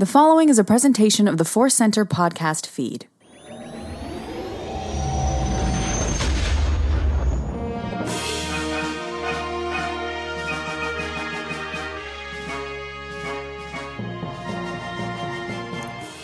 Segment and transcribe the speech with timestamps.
[0.00, 3.06] The following is a presentation of the Force Center podcast feed.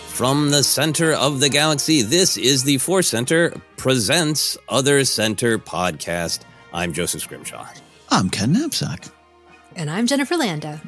[0.08, 6.40] From the center of the galaxy, this is the Force Center presents Other Center podcast.
[6.72, 7.66] I'm Joseph Scrimshaw.
[8.08, 9.10] I'm Ken Napzok.
[9.74, 10.80] And I'm Jennifer Landa.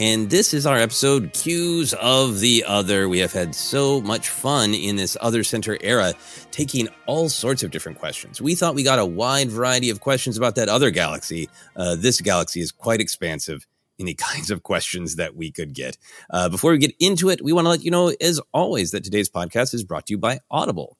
[0.00, 3.08] And this is our episode, Qs of the Other.
[3.08, 6.14] We have had so much fun in this Other Center era,
[6.52, 8.40] taking all sorts of different questions.
[8.40, 11.48] We thought we got a wide variety of questions about that other galaxy.
[11.74, 13.66] Uh, this galaxy is quite expansive
[13.98, 15.98] in the kinds of questions that we could get.
[16.30, 19.02] Uh, before we get into it, we want to let you know, as always, that
[19.02, 20.96] today's podcast is brought to you by Audible.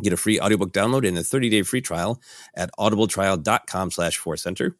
[0.00, 2.20] Get a free audiobook download and a 30-day free trial
[2.54, 4.76] at audibletrial.com slash center.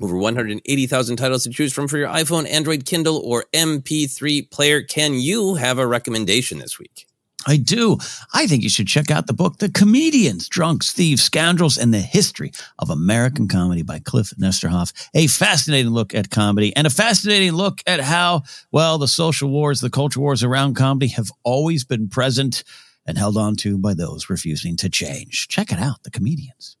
[0.00, 4.82] Over 180,000 titles to choose from for your iPhone, Android, Kindle, or MP3 player.
[4.82, 7.06] Ken, you have a recommendation this week?
[7.46, 7.98] I do.
[8.32, 12.00] I think you should check out the book, The Comedians, Drunks, Thieves, Scoundrels, and the
[12.00, 14.92] History of American Comedy by Kliph Nesteroff.
[15.14, 19.80] A fascinating look at comedy and a fascinating look at how, well, the social wars,
[19.80, 22.64] the culture wars around comedy have always been present
[23.06, 25.48] and held on to by those refusing to change.
[25.48, 26.76] Check it out, The Comedians.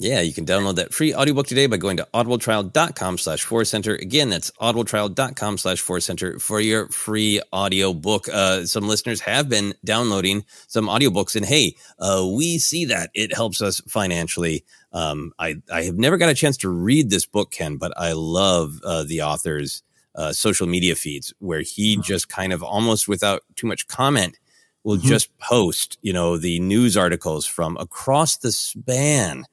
[0.00, 3.94] Yeah, you can download that free audiobook today by going to audibletrial.com slash center.
[3.94, 8.28] Again, that's audibletrial.com slash center for your free audiobook.
[8.28, 13.32] Uh, some listeners have been downloading some audiobooks and hey, uh, we see that it
[13.32, 14.64] helps us financially.
[14.92, 18.12] Um, I, I have never got a chance to read this book, Ken, but I
[18.14, 19.84] love uh, the author's
[20.16, 24.38] uh, social media feeds where he just kind of almost without too much comment
[24.82, 25.06] will mm-hmm.
[25.06, 29.44] just post, you know, the news articles from across the span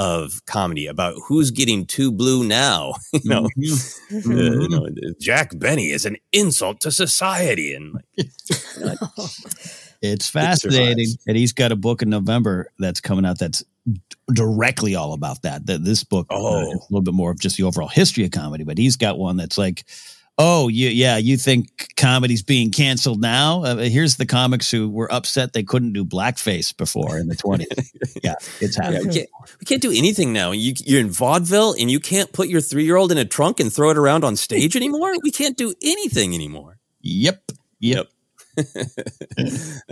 [0.00, 2.94] of comedy about who's getting too blue now.
[3.12, 4.30] you know, mm-hmm.
[4.30, 4.72] uh, you Mm-hmm.
[4.72, 4.88] know,
[5.20, 9.26] Jack Benny is an insult to society, and like, you
[10.02, 11.04] It's fascinating.
[11.06, 11.18] survives.
[11.28, 13.62] and he's got a book in November that's coming out that's
[14.32, 15.66] directly all about that.
[15.66, 16.60] That this book uh, Oh.
[16.62, 19.18] is a little bit more of just the overall history of comedy, but he's got
[19.18, 19.84] one that's like,
[20.38, 23.62] oh, you, yeah, you think comedy's being canceled now?
[23.64, 27.66] Uh, here's the comics who were upset they couldn't do blackface before in the 20s.
[28.24, 29.08] yeah, it's Yeah, happening.
[29.08, 29.28] we, can't,
[29.60, 30.52] we can't do anything now.
[30.52, 33.60] You, you're in vaudeville and you can't put your three year old in a trunk
[33.60, 35.12] and throw it around on stage anymore.
[35.22, 36.78] We can't do anything anymore.
[37.02, 37.52] Yep.
[37.80, 38.08] Yep.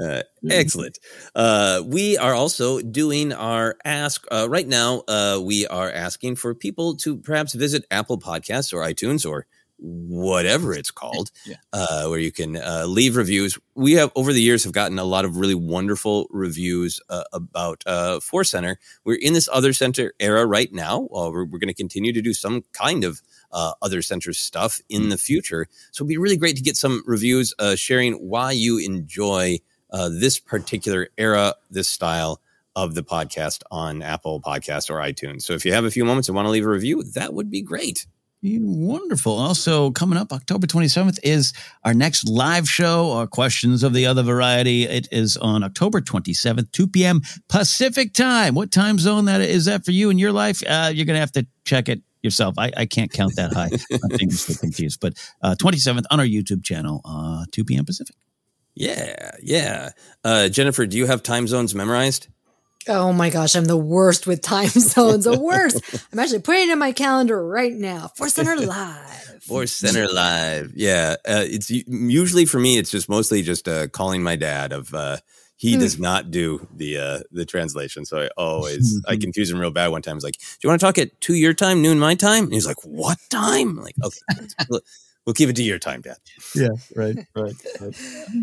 [0.03, 0.99] uh, excellent.
[1.35, 5.03] Uh, we are also doing our ask uh, right now.
[5.09, 9.47] Uh, we are asking for people to perhaps visit Apple Podcasts or iTunes or
[9.79, 11.57] whatever it's called, Yeah.
[11.73, 13.59] uh, where you can uh, leave reviews.
[13.75, 17.83] We have over the years have gotten a lot of really wonderful reviews uh, about
[17.87, 18.79] uh, Force Center.
[19.05, 21.09] We're in this other center era right now.
[21.11, 23.23] We're we're going to continue to do some kind of
[23.53, 25.67] uh, other center stuff in the future.
[25.93, 29.59] So it'd be really great to get some reviews uh, sharing why you enjoy
[29.91, 32.41] uh, this particular era, this style
[32.77, 35.43] of the podcast on Apple Podcast or iTunes.
[35.43, 37.51] So if you have a few moments and want to leave a review, that would
[37.51, 38.07] be great.
[38.43, 39.33] Wonderful.
[39.33, 41.53] Also, coming up October 27th is
[41.85, 44.85] our next live show, our Questions of the Other Variety.
[44.85, 47.23] It is on October 27th, 2 p.m.
[47.49, 48.55] Pacific time.
[48.55, 50.63] What time zone that is that for you in your life?
[50.65, 52.55] Uh, you're going to have to check it yourself.
[52.59, 53.71] I, I can't count that high.
[53.91, 55.01] My fingers get confused.
[55.01, 57.85] But uh, 27th on our YouTube channel, uh, 2 p.m.
[57.85, 58.15] Pacific.
[58.75, 59.91] Yeah, yeah.
[60.23, 62.29] Uh, Jennifer, do you have time zones memorized?
[62.87, 65.25] Oh my gosh, I'm the worst with time zones.
[65.25, 65.83] The worst.
[66.13, 68.09] I'm actually putting it in my calendar right now.
[68.17, 69.43] Force Center Live.
[69.43, 70.73] Force Center Live.
[70.75, 72.79] Yeah, uh, it's usually for me.
[72.79, 74.73] It's just mostly just uh, calling my dad.
[74.73, 75.19] Of uh,
[75.57, 75.81] he Hmm.
[75.81, 79.89] does not do the uh, the translation, so I always I confuse him real bad.
[79.89, 81.99] One time, I was like, "Do you want to talk at two your time, noon
[81.99, 84.81] my time?" And he's like, "What time?" I'm like, "Okay, we'll,
[85.27, 86.17] we'll keep it to your time, Dad."
[86.55, 87.55] Yeah, right, right.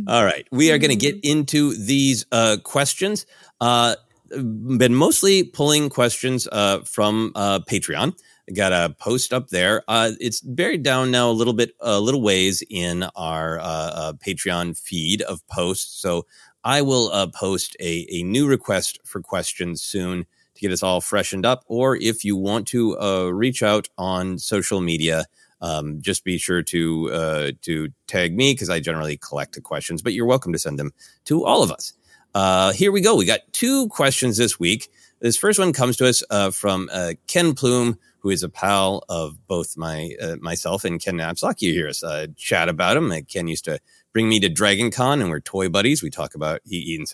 [0.08, 3.26] All right, we are going to get into these uh, questions.
[3.62, 3.96] Uh,
[4.30, 8.18] been mostly pulling questions uh, from uh, Patreon.
[8.48, 9.84] I got a post up there.
[9.88, 14.14] Uh, it's buried down now a little bit, a little ways in our uh, uh,
[14.14, 16.00] Patreon feed of posts.
[16.00, 16.26] So
[16.64, 20.26] I will uh, post a, a new request for questions soon
[20.56, 21.64] to get us all freshened up.
[21.68, 25.26] Or if you want to reach out on social media,
[25.62, 30.02] um, just be sure to to tag me because I generally collect the questions.
[30.02, 30.94] But you're welcome to send them
[31.26, 31.94] to all of us.
[32.36, 33.16] Uh, here we go.
[33.16, 34.90] We got two questions this week.
[35.22, 39.04] This first one comes to us uh, from uh, Ken Plume, who is a pal
[39.08, 41.62] of both my uh, myself and Ken Napzok.
[41.62, 43.10] You hear us uh, chat about him.
[43.10, 43.80] Uh, Ken used to
[44.14, 46.04] bring me to Dragon Con, and we're toy buddies.
[46.04, 47.06] We talk about he in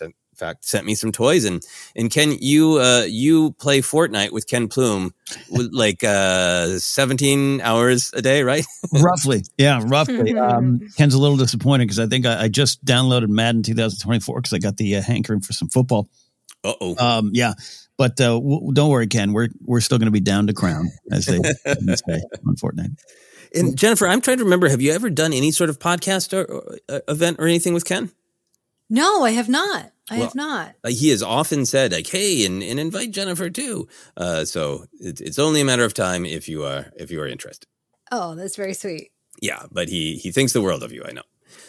[0.42, 1.44] fact sent me some toys.
[1.44, 1.64] And
[1.96, 5.14] and Ken, you uh, you play Fortnite with Ken Plume,
[5.50, 8.64] with like uh, seventeen hours a day, right?
[8.92, 9.42] roughly.
[9.58, 10.36] Yeah, roughly.
[10.36, 14.52] Um, Ken's a little disappointed because I think I, I just downloaded Madden 2024 because
[14.52, 16.08] I got the uh, hankering for some football.
[16.64, 16.96] Uh oh.
[17.18, 17.54] Um, yeah,
[17.96, 19.32] but uh, w- don't worry, Ken.
[19.32, 22.96] We're we're still going to be down to crown, as they say on Fortnite.
[23.54, 24.68] And Jennifer, I'm trying to remember.
[24.68, 27.84] Have you ever done any sort of podcast or, or uh, event or anything with
[27.84, 28.10] Ken?
[28.92, 29.90] No, I have not.
[30.10, 30.74] I Well, have not.
[30.84, 35.20] Uh, he has often said like, "Hey, and, and invite Jennifer too." Uh, so it's
[35.20, 37.66] it's only a matter of time if you are if you are interested.
[38.10, 39.10] Oh, that's very sweet.
[39.40, 41.02] Yeah, but he he thinks the world of you.
[41.08, 41.22] I know.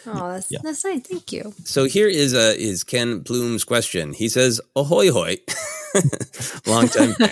[0.06, 0.58] Oh, that's Yeah.
[0.62, 1.00] that's nice.
[1.02, 1.54] Thank you.
[1.64, 4.12] So here is uh, is Ken Plume's question.
[4.12, 5.38] He says, "Ahoy hoy,
[6.66, 7.14] long time.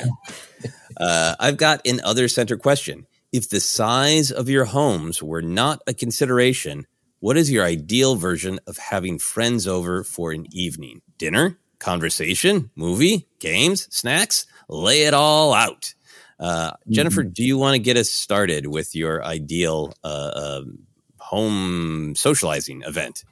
[0.96, 3.06] Uh, I've got an other center question.
[3.32, 6.87] If the size of your homes were not a consideration,
[7.23, 11.00] what is your ideal version of having friends over for an evening?
[11.19, 14.47] Dinner, conversation, movie, games, snacks?
[14.69, 15.95] Lay it all out."
[16.41, 20.31] Uh, Jennifer, do you want to get us started with your ideal uh,
[20.64, 20.81] um,
[21.19, 23.23] home socializing event?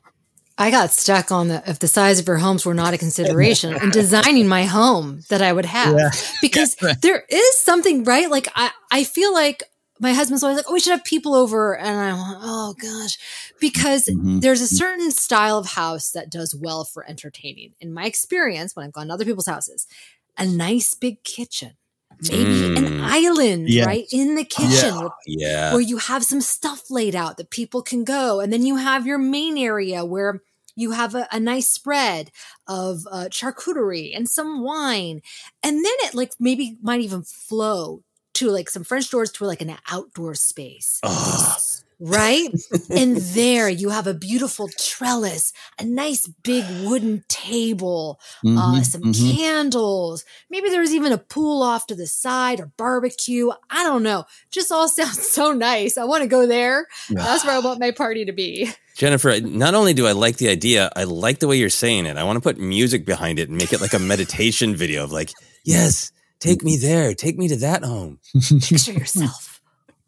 [0.56, 3.74] I got stuck on the if the size of your homes were not a consideration
[3.82, 6.10] in designing my home that I would have Yeah.
[6.42, 8.30] because there is something right.
[8.30, 9.64] Like I, I feel like
[10.00, 13.18] my husband's always like, "Oh, we should have people over," and I'm like, "Oh gosh,"
[13.60, 14.40] because Mhm.
[14.40, 17.74] there's a certain style of house that does well for entertaining.
[17.80, 19.86] In my experience, when I've gone to other people's houses,
[20.38, 21.72] a nice big kitchen,
[22.30, 23.04] maybe an Mm.
[23.04, 23.86] island Yes.
[23.86, 24.98] right in the kitchen Yeah.
[25.00, 25.72] where Yeah.
[25.72, 28.40] where you have some stuff laid out that people can go.
[28.40, 30.42] And then you have your main area where
[30.76, 32.30] you have a, a nice spread
[32.66, 35.20] of uh, charcuterie and some wine.
[35.62, 38.02] And then it like maybe might even flow
[38.34, 41.00] to like some French doors to like an outdoor space.
[42.02, 42.48] Right?
[42.90, 49.02] and there you have a beautiful trellis, a nice big wooden table, uh, Mhm, some
[49.02, 49.36] mhm.
[49.36, 50.24] candles.
[50.48, 53.50] Maybe there's even a pool off to the side or barbecue.
[53.68, 54.24] I don't know.
[54.50, 55.98] Just all sounds so nice.
[55.98, 56.86] I want to go there.
[57.10, 58.70] That's where I want my party to be.
[58.96, 62.16] Jennifer, not only do I like the idea, I like the way you're saying it.
[62.16, 65.12] I want to put music behind it and make it like a meditation video of
[65.12, 65.32] like,
[65.64, 68.18] yes, take me there, take me to that home.
[68.60, 69.60] Picture yourself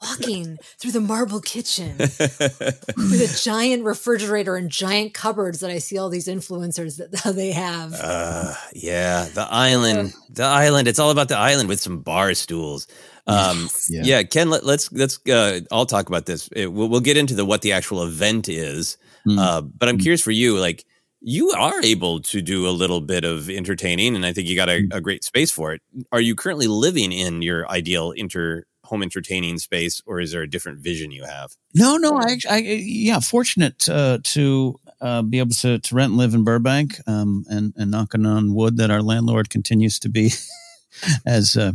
[0.03, 5.97] walking through the marble kitchen with a giant refrigerator and giant cupboards that I see
[5.97, 7.95] all these influencers that they have.
[7.95, 10.89] Uh, yeah, the island, the island.
[10.89, 12.89] It's all about the island with some bar stools.
[13.29, 14.03] Um, Yeah.
[14.05, 14.23] yeah.
[14.25, 16.49] Ken, let, let's let's uh, I'll talk about this.
[16.51, 18.97] It- we'll, we'll get into the what the actual event is.
[19.25, 19.39] Mm.
[19.39, 20.85] Uh, but I'm curious for you, like
[21.23, 24.69] you are able to do a little bit of entertaining, and I think you got
[24.69, 25.81] a, a great space for it.
[26.11, 30.51] Are you currently living in your ideal inter home entertaining space, or is there a
[30.51, 31.53] different vision you have?
[31.75, 36.19] No, no, I, I yeah, fortunate uh, to uh, be able to, to rent and
[36.19, 40.33] live in Burbank, um, and and knocking on wood that our landlord continues to be
[41.27, 41.73] as uh,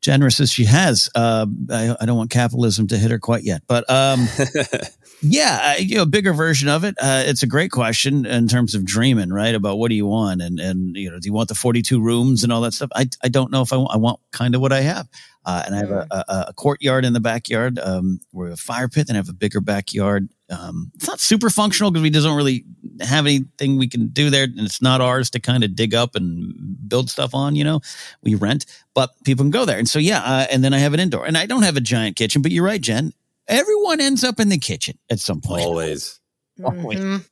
[0.00, 1.10] generous as she has.
[1.14, 4.26] Uh, I, I don't want capitalism to hit her quite yet, but um,
[5.22, 6.94] yeah, I, you know, bigger version of it.
[7.00, 9.54] Uh, it's a great question in terms of dreaming, right?
[9.54, 12.00] About what do you want, and and you know, do you want the forty two
[12.00, 12.90] rooms and all that stuff?
[12.94, 13.90] I I don't know if I want.
[13.92, 15.08] I want kind of what I have.
[15.46, 18.88] Uh, and I have a, a, a courtyard in the backyard um, where a fire
[18.88, 20.28] pit, and I have a bigger backyard.
[20.50, 22.64] Um, it's not super functional because we just don't really
[23.00, 26.16] have anything we can do there, and it's not ours to kind of dig up
[26.16, 27.54] and build stuff on.
[27.54, 27.80] You know,
[28.22, 29.78] we rent, but people can go there.
[29.78, 31.80] And so yeah, uh, and then I have an indoor, and I don't have a
[31.80, 32.42] giant kitchen.
[32.42, 33.12] But you're right, Jen.
[33.48, 35.64] Everyone ends up in the kitchen at some point.
[35.64, 36.20] Always.
[36.62, 36.98] Always.
[36.98, 37.28] Mhm.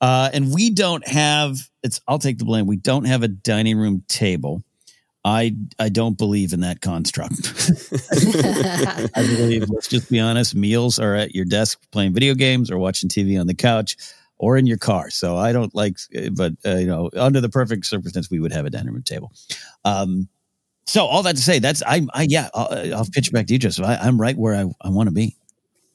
[0.00, 2.66] Uh, and we don't have it's I'll take the blame.
[2.66, 4.62] We don't have a dining room table.
[5.24, 7.34] I I don't believe in that construct.
[9.14, 12.78] I believe, let's just be honest, meals are at your desk playing video games or
[12.78, 13.96] watching TV on the couch
[14.38, 15.10] or in your car.
[15.10, 15.96] So I don't like,
[16.32, 19.32] but uh, you know, under the perfect circumstance, we would have a dining room table.
[19.84, 20.28] Um,
[20.86, 23.58] so all that to say, that's I, I yeah, I'll, I'll pitch back to you,
[23.58, 23.84] Joseph.
[23.84, 25.36] I, I'm right where I, I want to be.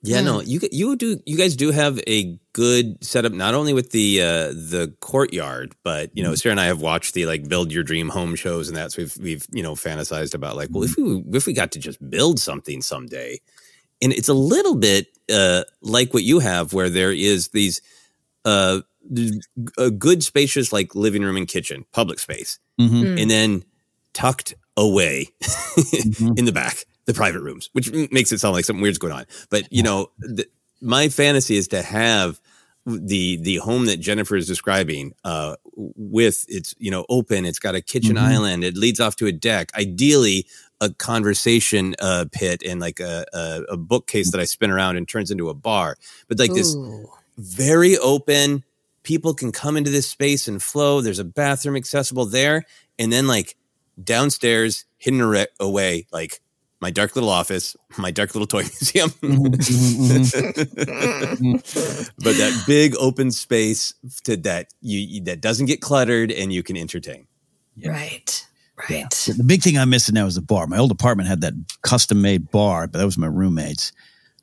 [0.04, 3.92] Yeah, no, you you do you guys do have a good setup not only with
[3.92, 7.72] the uh the courtyard, but you know, Sarah and I have watched the like build
[7.72, 10.98] your dream home shows and that's we've we've you know fantasized about like, well, if
[10.98, 13.40] we if we got to just build something someday.
[14.04, 17.82] And it's a little bit uh like what you have where there is these
[18.44, 18.82] uh
[19.78, 22.58] a good spacious like living room and kitchen, public space.
[22.80, 23.22] Mhm.
[23.22, 23.64] And then
[24.14, 25.28] tucked away
[26.38, 29.26] in the back, the private rooms, which makes it sound like something weird's going on.
[29.50, 30.12] But you know,
[30.82, 32.40] my fantasy is to have
[32.86, 37.76] the the home that Jennifer is describing uh with it's you know open it's got
[37.76, 38.22] a kitchen Mhm.
[38.34, 40.48] island it leads off to a deck ideally
[40.82, 45.08] a conversation uh pit and like a, a a bookcase that I spin around and
[45.08, 45.96] turns into a bar
[46.28, 46.76] but like this
[47.38, 48.64] very open.
[49.04, 51.02] People can come into this space and flow.
[51.02, 52.66] There's a bathroom accessible there.
[53.00, 53.56] And then, like,
[54.02, 56.42] downstairs, hidden ar- away, like
[56.82, 59.10] my dark little office, my dark little toy museum.
[59.10, 60.82] Mm-hmm, mm-hmm,
[61.56, 62.04] mm-hmm.
[62.18, 63.94] but that big open space
[64.24, 67.28] to that you that doesn't get cluttered and you can entertain.
[67.86, 68.46] Right.
[68.90, 69.10] Right.
[69.10, 70.66] The big thing I'm missing now is the bar.
[70.66, 73.92] My old apartment had that custom made bar, but that was my roommates.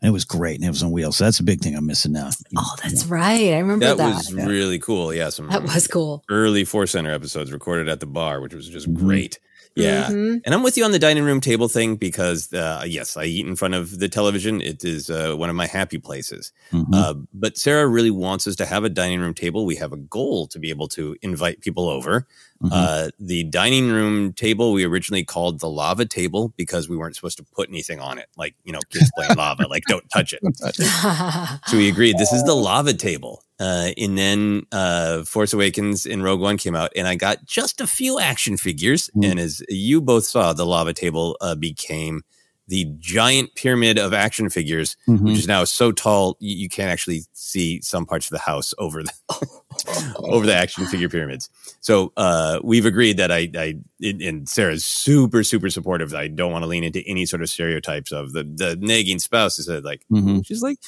[0.01, 1.17] And it was great and it was on wheels.
[1.17, 2.31] So that's a big thing I'm missing now.
[2.57, 3.53] Oh, that's right.
[3.53, 4.15] I remember That, that.
[4.15, 5.13] was really cool.
[5.13, 6.23] Yeah, some That was cool.
[6.31, 9.41] early Force Center episodes recorded at the bar, which was just great.
[9.75, 10.07] Yeah.
[10.09, 10.41] Mhm.
[10.45, 13.47] And I'm with you on the dining room table thing because, uh, yes, I eat
[13.47, 14.61] in front of the television.
[14.61, 16.53] It is uh, one of my happy places.
[16.73, 16.87] Mhm.
[16.93, 19.67] Uh, but Sarah really wants us to have a dining room table.
[19.67, 22.27] We have a goal to be able to invite people over.
[22.63, 22.71] Mhm.
[22.73, 27.37] Uh, the dining room table we originally called the lava table because we weren't supposed
[27.37, 30.41] to put anything on it, like you know, kids playing lava, like don't touch it.
[31.69, 33.45] So we agreed this is the lava table.
[33.61, 37.81] Uh, and then uh, Force Awakens and Rogue One came out, and I got just
[37.81, 39.11] a few action figures.
[39.17, 39.31] Mm.
[39.31, 42.23] And as you both saw, the lava table uh, became
[42.69, 45.21] the giant pyramid of action figures, Mhm.
[45.23, 48.75] which is now so tall you, you can't actually see some parts of the house
[48.79, 49.13] over the
[50.19, 51.49] over the action figure pyramids.
[51.81, 56.15] So uh, we've agreed that I, I and- and Sarah's super super supportive.
[56.15, 59.59] I don't want to lean into any sort of stereotypes of the the nagging spouse.
[59.59, 60.45] Is that like Mhm.
[60.47, 60.79] she's like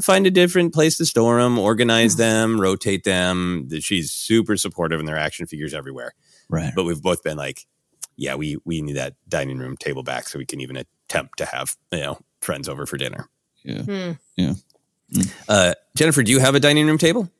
[0.00, 3.68] find a different place to store them, organize them, rotate them.
[3.80, 6.14] She's super supportive, and there are action figures everywhere.
[6.48, 6.72] Right.
[6.74, 7.66] But we've both been like,
[8.18, 11.46] yeah, we we need that dining room table back so we can even attempt to
[11.46, 13.28] have you know friends over for dinner.
[13.62, 13.82] Yeah.
[13.82, 14.12] Hmm.
[14.36, 14.52] Yeah.
[15.48, 17.30] Uh, Jennifer, do you have a dining room table?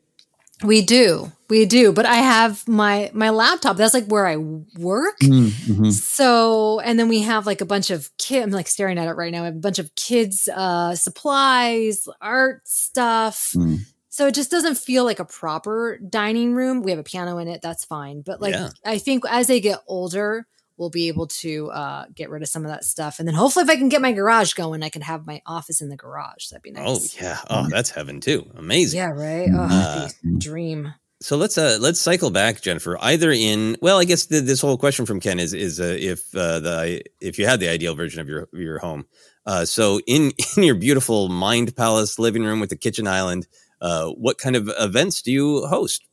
[0.65, 1.31] We do.
[1.49, 1.93] We do.
[1.93, 3.77] But I have my my laptop.
[3.77, 5.19] That's like where I work.
[5.21, 5.91] Mm-hmm.
[5.91, 8.43] So, and then we have like a bunch of kid.
[8.43, 9.43] I'm like staring at it right now.
[9.43, 13.53] I have a bunch of kids' uh, supplies, art stuff.
[13.55, 13.81] Mm.
[14.09, 16.83] So it just doesn't feel like a proper dining room.
[16.83, 17.63] We have a piano in it.
[17.63, 18.23] That's fine.
[18.23, 18.71] But like, Yeah.
[18.85, 20.47] I think as they get older,
[20.79, 23.19] we'll be able to uh, get rid of some of that stuff.
[23.19, 25.81] And then hopefully, if I can get my garage going, I can have my office
[25.81, 26.49] in the garage.
[26.49, 26.87] That'd be nice.
[26.87, 27.39] Oh yeah.
[27.51, 28.51] Oh, that's heaven too.
[28.57, 28.99] Amazing.
[28.99, 29.11] Yeah.
[29.11, 29.49] Right.
[29.53, 30.95] Oh, that'd be a dream.
[31.21, 32.97] So let's uh let's cycle back, Jennifer.
[33.01, 36.35] Either in well, I guess the, this whole question from Ken is is uh, if
[36.35, 39.05] uh, the if you had the ideal version of your your home.
[39.45, 43.49] Uh, so in in your beautiful mind palace living room with the kitchen island,
[43.81, 46.05] uh, what kind of events do you host?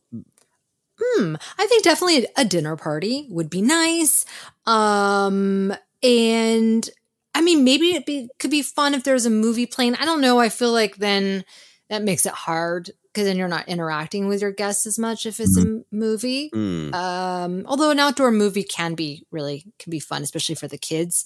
[1.15, 1.35] Hmm.
[1.57, 4.25] I think definitely a dinner party would be nice.
[4.65, 6.89] Um, and
[7.33, 9.95] I mean, maybe it be, could be fun if there's a movie playing.
[9.95, 10.39] I don't know.
[10.39, 11.43] I feel like then
[11.89, 15.39] that makes it hard because then you're not interacting with your guests as much if
[15.39, 16.49] it's a movie.
[16.53, 16.93] Hmm.
[16.93, 21.25] Um, although an outdoor movie can be really can be fun, especially for the kids.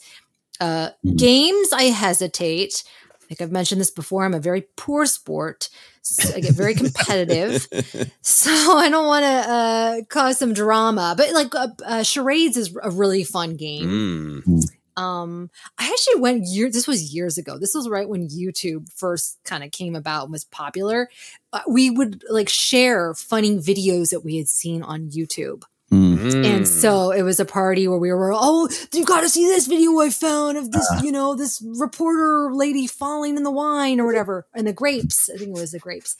[0.59, 1.17] Uh, Mhm.
[1.17, 2.83] Games, I hesitate.
[3.29, 4.25] Think I've mentioned this before.
[4.25, 5.69] I'm a very poor sport.
[6.01, 7.67] So I get very competitive.
[8.21, 12.75] So I don't want to uh, cause some drama, but like uh, uh, charades is
[12.81, 14.41] a really fun game.
[14.45, 14.69] Mm.
[14.99, 16.69] Um, I actually went year.
[16.69, 17.57] This was years ago.
[17.57, 21.09] This was right when YouTube first kind of came about and was popular.
[21.53, 25.63] Uh, we would like share funny videos that we had seen on YouTube.
[25.91, 26.45] Mm.
[26.45, 29.65] And so it was a party where we were, oh, you got to see this
[29.67, 31.01] video I found of this, Uh.
[31.03, 35.29] you know, this reporter lady falling in the wine or whatever, and the grapes.
[35.33, 36.15] I think it was the grapes.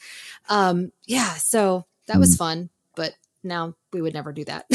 [0.48, 4.66] Um, yeah, so that was fun, but now we would never do that.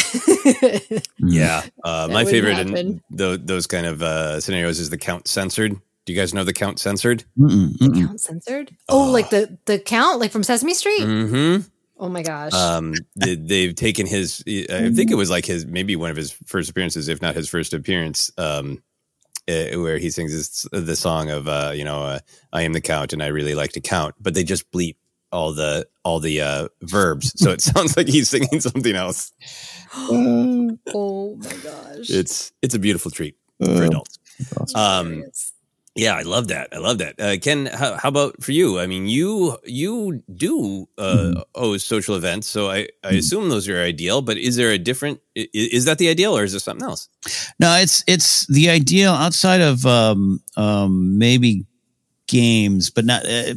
[1.19, 3.45] Yeah, uh, That my wouldn't favorite in happen.
[3.45, 5.75] those kind of uh, scenarios is the count censored.
[6.05, 7.23] Do you guys know the count censored?
[7.37, 8.05] Mm-mm, mm-mm.
[8.07, 8.71] count censored?
[8.89, 11.01] Oh, like the the count, like from Sesame Street?
[11.01, 11.67] Mm-hmm.
[11.97, 12.53] Oh my gosh.
[12.53, 14.43] Um, they, they've taken his.
[14.47, 17.49] I think it was like his maybe one of his first appearances, if not his
[17.49, 18.31] first appearance.
[18.37, 18.83] Um,
[19.47, 22.19] uh, where he sings this, the song of uh, you know, uh,
[22.51, 24.95] I am the count and I really like to count, but they just bleep
[25.31, 29.31] all the all the uh, verbs, so it sounds like he's singing something else.
[29.95, 32.09] oh my gosh.
[32.09, 34.19] It's it's a beautiful treat for adults.
[34.73, 35.23] Um,
[35.95, 36.69] yeah, I love that.
[36.73, 37.19] I love that.
[37.19, 38.79] Uh, Ken, how, how about for you?
[38.79, 43.79] I mean, you you do uh, host social events, so I, I assume those are
[43.81, 44.21] ideal.
[44.21, 45.19] But is there a different?
[45.37, 47.07] i- Is that the ideal, or is there something else?
[47.59, 51.65] No, it's it's the ideal outside of um, um, maybe
[52.27, 53.25] games, but not.
[53.25, 53.53] Uh,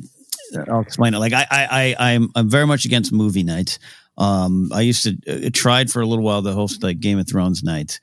[0.69, 1.19] I'll explain it.
[1.19, 1.67] Like I, I,
[1.99, 3.79] I, I'm, I'm very much against movie nights.
[4.17, 7.29] Um, I used to uh, tried for a little while to host like Game of
[7.29, 8.01] Thrones nights,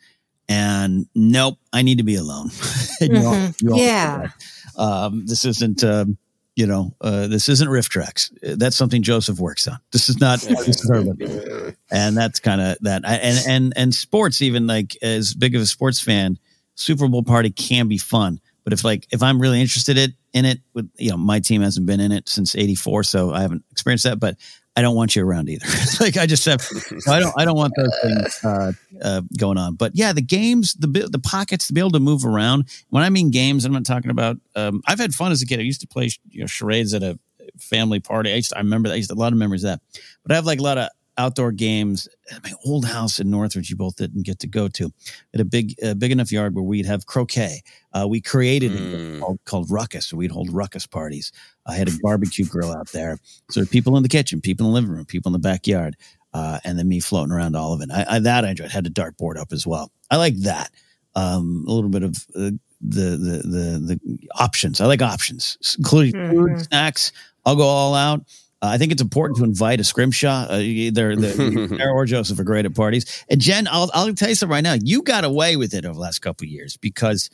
[0.49, 2.49] and nope, I need to be alone.
[3.01, 4.29] And you all- you all Yeah.
[4.77, 5.83] Um, this isn't.
[5.83, 6.17] Um,
[6.55, 8.57] you know, uh, this isn't RiffTrax.
[8.57, 9.77] That's something Joseph works on.
[9.91, 10.39] This is not.
[10.39, 14.95] this is urban and that's kind of that I- and and and sports even like
[15.01, 16.39] as big of a sports fan
[16.75, 19.97] super bowl party can be fun but if like if i'm really interested
[20.33, 23.41] in it with you know my team hasn't been in it since 84 so i
[23.41, 24.35] haven't experienced that but
[24.75, 25.65] i don't want you around either.
[25.99, 26.61] Like i just have
[27.07, 29.75] i don't i don't want those things uh, uh, going on.
[29.75, 32.65] But yeah the games the the pockets to be able to move around.
[32.89, 35.59] When i mean games i'm not talking about um, i've had fun as a kid.
[35.59, 37.19] I used to play you know charades at a
[37.59, 38.31] family party.
[38.31, 39.81] I used to, i remember that i used to, a lot of memories of that.
[40.23, 43.69] But i have like a lot of outdoor games at my old house in Northridge.
[43.69, 44.91] You both didn't get to go to.
[45.33, 47.61] At a big, uh, big enough yard where we'd have croquet.
[47.93, 50.07] Uh, we created a game called, called Ruckus.
[50.07, 51.31] So we'd hold Ruckus parties.
[51.65, 53.17] I had a barbecue grill out there.
[53.51, 55.95] So there people in the kitchen, people in the living room, people in the backyard,
[56.33, 57.89] uh, and then me floating around all of it.
[57.91, 58.71] I, I, that I enjoyed.
[58.71, 59.91] Had a dartboard up as well.
[60.11, 60.69] I like that.
[61.15, 62.51] Um, a little bit of uh,
[62.81, 64.81] the, the the the options.
[64.81, 66.67] I like options, including food, Mhm.
[66.67, 67.13] snacks.
[67.45, 68.25] I'll go all out.
[68.65, 70.47] Uh, I think it's important to invite a scrimshaw.
[70.49, 73.23] Uh, either the, Sarah or Joseph are great at parties.
[73.29, 74.75] And Jen, I'll, I'll tell you something right now.
[74.81, 77.29] You got away with it over the last couple of years because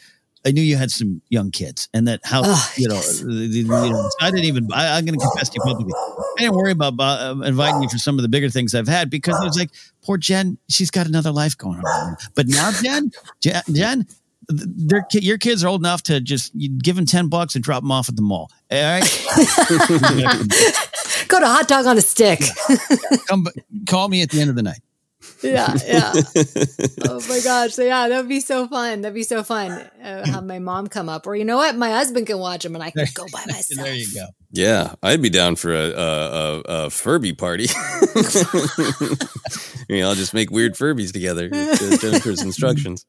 [0.46, 3.20] I knew you had some young kids and that how, Oh, you know, yes.
[3.20, 5.94] the- the- you know, I didn't even, I, I'm going to confess to you publicly.
[5.96, 9.10] I didn't worry about uh, inviting you for some of the bigger things I've had
[9.10, 9.70] because it was like,
[10.04, 12.18] poor Jen, she's got another life going on.
[12.36, 14.08] But now, Jen, Jen, Jen
[14.50, 17.84] their, your kids are old enough to just you give them 10 bucks and drop
[17.84, 18.52] them off at the mall.
[18.72, 19.04] All right.
[21.32, 22.42] Go to hot dog on a stick.
[23.28, 23.48] Come,
[23.88, 24.82] call me at the end of the night.
[25.44, 26.14] Yeah, yeah.
[27.08, 27.74] oh my gosh.
[27.74, 29.02] So yeah, that would be so fun.
[29.02, 29.72] That'd be so fun.
[29.72, 32.76] Uh, have my mom come up, or you know what, my husband can watch them,
[32.76, 33.86] and I can go by myself.
[33.86, 34.26] There you go.
[34.52, 37.68] Yeah, I'd be down for a a, a, a Furby party.
[38.16, 41.50] I mean, I'll just make weird Furbies together.
[41.52, 43.06] It's, Jennifer's instructions.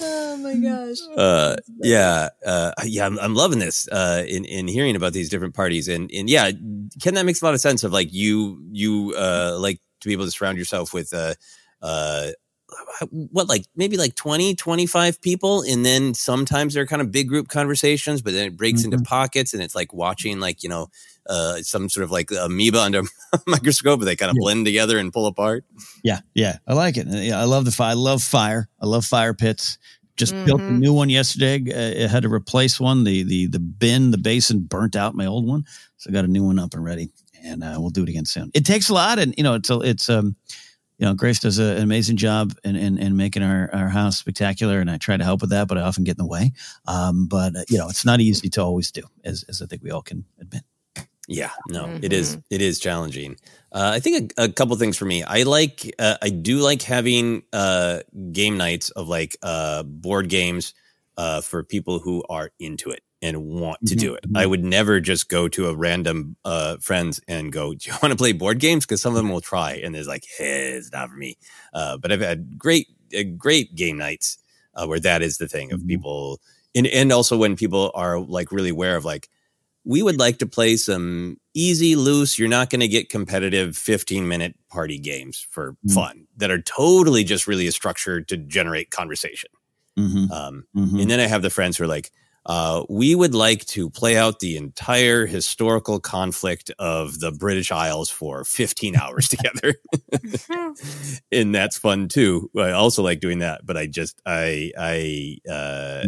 [0.00, 0.96] Oh Oh my gosh.
[1.16, 5.54] uh yeah uh yeah I'm, I'm loving this uh in in hearing about these different
[5.54, 6.50] parties and and yeah
[7.00, 10.14] ken that makes a lot of sense of like you you uh like to be
[10.14, 11.34] able to surround yourself with uh
[11.82, 12.30] uh
[13.10, 17.48] what like maybe like 20 25 people and then sometimes they're kind of big group
[17.48, 20.88] conversations but then it breaks into pockets and it's like watching like you know
[21.28, 24.96] uh some sort of like amoeba under a microscope but they kind of blend together
[24.96, 25.64] and pull apart
[26.02, 27.06] Yeah, yeah, I like it.
[27.08, 27.90] Yeah, I love the fire.
[27.90, 28.68] I love fire.
[28.80, 29.78] I love fire pits.
[30.16, 31.62] Just built a new one yesterday.
[31.72, 33.04] Uh, I had to replace one.
[33.04, 35.64] The the the bin, the basin burnt out my old one,
[35.96, 37.10] so I got a new one up and ready,
[37.42, 38.50] and uh, we'll do it again soon.
[38.52, 40.36] It takes a lot, and you know, it's a, it's um,
[41.02, 44.18] you know, Grace does a, an amazing job in, in in making our our house
[44.18, 46.52] spectacular, and I try to help with that, but I often get in the way.
[46.86, 49.82] Um, but uh, you know, it's not easy to always do, as as I think
[49.82, 50.62] we all can admit.
[51.26, 52.38] Yeah, no, it is.
[52.50, 53.36] It is challenging.
[53.72, 55.24] Uh, I think a, a couple things for me.
[55.24, 55.92] I like.
[55.98, 60.72] Uh, I do like having uh, game nights of like uh, board games
[61.16, 64.24] uh, for people who are into it and want to do it.
[64.34, 68.12] I would never just go to a random uh, friends and go, "Do you want
[68.12, 70.92] to play board games?" Because some of them will try, and there's like, hey, "It's
[70.92, 71.36] not for me."
[71.72, 74.38] Uh, but I've had great, uh, great game nights
[74.74, 76.40] uh, where that is the thing of people,
[76.74, 79.28] and and also when people are like really aware of like
[79.84, 84.28] we would like to play some easy, loose, you're not going to get competitive 15
[84.28, 89.50] minute party games for fun that are totally just really a structure to generate conversation.
[89.98, 90.32] Mm-hmm.
[90.32, 90.64] Um,
[91.00, 92.12] And then I have the friends who are like,
[92.46, 98.10] uh, we would like to play out the entire historical conflict of the British Isles
[98.10, 99.74] for 15 hours together.
[101.32, 102.50] and that's fun too.
[102.56, 106.06] I also like doing that, but I just, I, I, uh,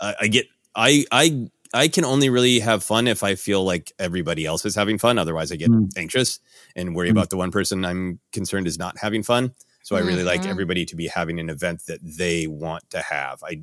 [0.00, 3.92] I, I get, I, I, I can only really have fun if I feel like
[3.98, 5.18] everybody else is having fun.
[5.18, 5.90] Otherwise, I get Mm.
[5.96, 6.38] anxious
[6.74, 7.12] and worry Mm.
[7.12, 9.52] about the one person I'm concerned is not having fun.
[9.82, 10.50] So I really like Mhm.
[10.50, 13.42] everybody to be having an event that they want to have.
[13.44, 13.62] I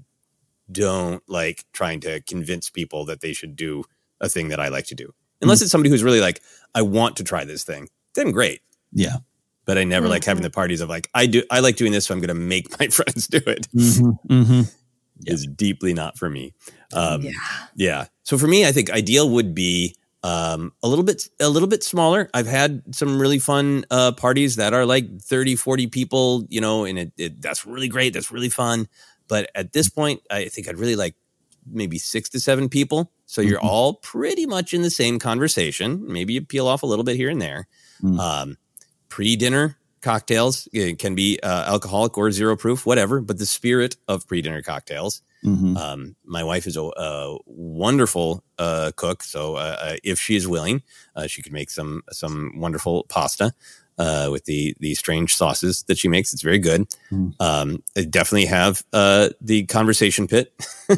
[0.71, 3.83] don't like trying to convince people that they should do
[4.21, 5.13] a thing that I like to do.
[5.41, 6.41] Unless it's somebody who's really like,
[6.73, 8.61] I want to try this thing, then great.
[8.93, 9.17] Yeah.
[9.65, 12.05] But I never like having the parties of like, I do, I like doing this,
[12.05, 13.67] so I'm going to make my friends do it.
[13.75, 14.33] Mm-hmm.
[14.33, 14.61] Mm-hmm.
[15.25, 16.53] Is deeply not for me.
[16.93, 17.31] Um, Yeah.
[17.75, 18.05] yeah.
[18.23, 21.83] So for me, I think ideal would be um, a little bit a little bit
[21.83, 22.29] smaller.
[22.33, 26.85] I've had some really fun uh, parties that are like 30, 40 people, you know,
[26.85, 28.13] and it, it that's really great.
[28.13, 28.87] That's really fun.
[29.27, 31.15] But at this point, I think I'd really like
[31.65, 33.11] maybe six to seven people.
[33.25, 33.69] So you're Mhm.
[33.69, 36.05] all pretty much in the same conversation.
[36.05, 37.67] Maybe you peel off a little bit here and there.
[38.01, 38.19] Mm.
[38.19, 38.57] Um,
[39.07, 40.67] pre-dinner cocktails
[40.99, 43.21] can be uh, alcoholic or zero proof, whatever.
[43.21, 45.21] But the spirit of pre-dinner cocktails.
[45.45, 45.75] Mm-hmm.
[45.77, 50.47] Um, my wife is a, a wonderful uh, cook, so uh, uh, if she is
[50.47, 50.83] willing,
[51.17, 53.53] uh, she could make some some wonderful pasta
[53.97, 56.33] uh, with the the strange sauces that she makes.
[56.33, 56.87] It's very good.
[57.11, 57.33] Mm.
[57.39, 60.53] Um, I definitely have uh, the conversation pit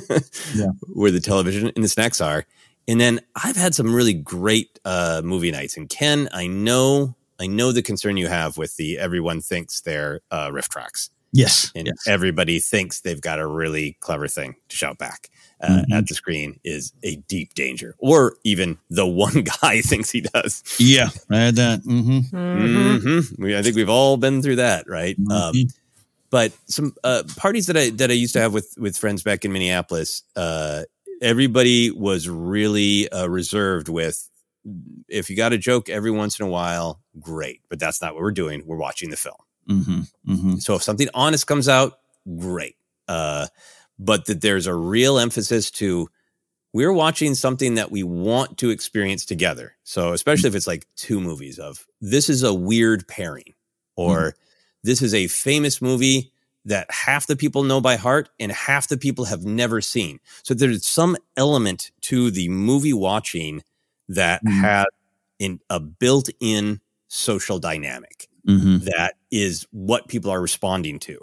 [0.55, 0.67] Yeah.
[0.93, 2.45] where the television and the snacks are,
[2.88, 5.77] and then I've had some really great uh, movie nights.
[5.77, 10.21] And Ken, I know I know the concern you have with the everyone thinks they're
[10.31, 11.71] uh, RiffTrax Yes.
[11.76, 12.08] and yes.
[12.08, 15.30] everybody thinks they've got a really clever thing to shout back
[15.62, 15.91] uh, Mhm.
[15.98, 20.63] at the screen is a deep danger, or even the one guy thinks he does.
[20.80, 21.10] Yeah.
[21.32, 21.82] I had that.
[21.84, 22.36] Mm-hmm.
[22.36, 23.39] Mhm.
[23.39, 25.17] We, I think we've all been through that, right?
[25.30, 25.74] Um, Mhm.
[26.30, 29.45] but some uh, parties that I that I used to have with with friends back
[29.45, 30.84] in Minneapolis, uh,
[31.21, 34.30] everybody was really uh, reserved with.
[35.08, 38.21] If you got a joke every once in a while, great, but that's not what
[38.24, 38.63] we're doing.
[38.65, 39.36] We're watching the film.
[39.69, 40.01] Mm-hmm.
[40.32, 40.56] Mm-hmm.
[40.58, 41.99] So if something honest comes out,
[42.38, 42.75] great.
[43.08, 43.47] Uh,
[43.99, 46.10] but that there's a real emphasis to
[46.73, 49.75] we're watching something that we want to experience together.
[49.86, 53.54] So especially if it's like two movies of this is a weird pairing
[53.95, 54.36] or
[54.84, 56.34] this is a famous movie
[56.65, 60.19] that half the people know by heart and half the people have never seen.
[60.43, 63.63] So there's some element to the movie watching
[64.10, 64.60] that Mhm.
[64.60, 64.86] has
[65.39, 68.86] in a built-in social dynamic Mm-hmm.
[68.86, 71.17] that is what people are responding to.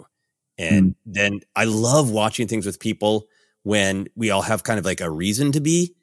[0.57, 3.27] And then I love watching things with people
[3.63, 5.95] when we all have kind of like a reason to be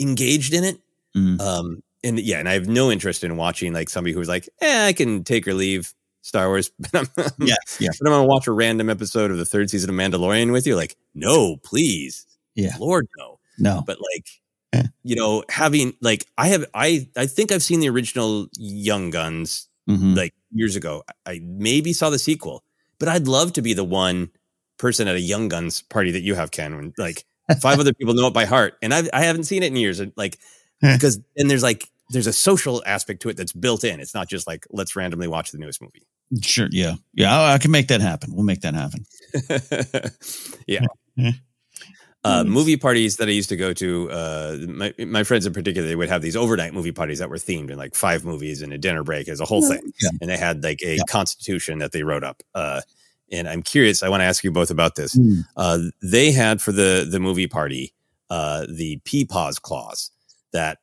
[0.00, 0.78] engaged in it.
[1.16, 1.40] Mm.
[1.40, 4.86] Um, and yeah, and I have no interest in watching like somebody who's like, eh,
[4.86, 7.54] I can take or leave Star Wars, but I'm, Yeah.
[7.78, 7.90] Yeah.
[8.00, 10.76] but I'm gonna watch a random episode of the third season of Mandalorian with you.
[10.76, 12.76] Like, no, please, Yeah.
[12.78, 13.82] Lord, no No.
[13.86, 14.26] but like
[14.72, 14.84] Eh.
[15.02, 19.68] you know having like i have i i think i've seen the original young guns
[19.90, 20.14] Mm-hmm.
[20.14, 22.62] like years ago i maybe saw the sequel
[22.98, 24.30] but i'd love to be the one
[24.78, 27.24] person at a young guns party that you have ken when like
[27.60, 30.00] five other people know it by heart and i i haven't seen it in years
[30.00, 30.38] and like
[30.80, 34.28] because and there's like there's a social aspect to it that's built in it's not
[34.28, 36.02] just like let's randomly watch the newest movie
[36.42, 36.68] Sure.
[36.70, 36.94] Yeah.
[37.12, 37.36] Yeah.
[37.36, 38.32] I, I can make that happen.
[38.32, 39.04] We'll make that happen.
[40.68, 40.86] yeah
[42.22, 45.88] Uh, movie parties that I used to go to, uh, my, my friends in particular,
[45.88, 48.72] they would have these overnight movie parties that were themed in like five movies and
[48.74, 49.92] a dinner break as a whole thing.
[50.02, 50.10] Yeah.
[50.20, 51.02] And they had like a Yeah.
[51.08, 52.42] constitution that they wrote up.
[52.54, 52.82] Uh,
[53.32, 55.16] and I'm curious, I want to ask you both about this.
[55.16, 55.44] Mm.
[55.56, 57.94] Uh, they had for the, the movie party,
[58.28, 60.10] uh, the pause clause
[60.52, 60.78] that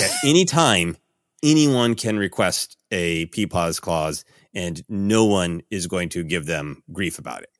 [0.00, 0.96] at any time
[1.42, 7.18] anyone can request a pause clause and no one is going to give them grief
[7.18, 7.50] about it.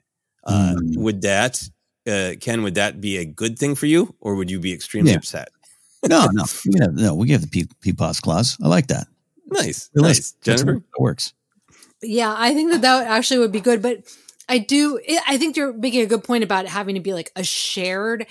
[0.44, 0.96] Uh, Mm.
[0.98, 1.60] Would that,
[2.06, 5.10] uh, Ken, would that be a good thing for you or would you be extremely
[5.12, 5.18] Yeah.
[5.18, 5.48] upset?
[6.08, 7.14] No, no, you know, no.
[7.14, 8.56] We give the P- PPOS clause.
[8.62, 9.08] I like that.
[9.46, 9.90] Nice.
[9.94, 10.18] It Nice.
[10.18, 10.34] works.
[10.42, 10.72] Jennifer?
[10.76, 11.32] It works.
[12.02, 13.82] Yeah, I think that that actually would be good.
[13.82, 14.04] But
[14.48, 17.32] I do, I think you're making a good point about it having to be like
[17.34, 18.26] a shared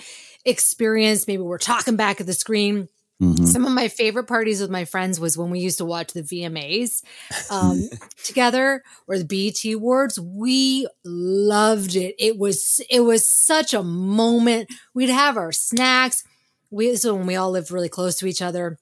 [0.46, 1.26] experience.
[1.26, 2.88] Maybe we're talking back at the screen.
[3.22, 3.46] Mhm.
[3.46, 6.22] Some of my favorite parties with my friends was when we used to watch the
[6.22, 7.02] VMAs
[7.50, 7.88] um,
[8.24, 10.20] together or the BET Awards.
[10.20, 12.14] We loved it.
[12.18, 14.70] It was it was such a moment.
[14.92, 16.24] We'd have our snacks.
[16.70, 18.76] We so when we all lived really close to each other,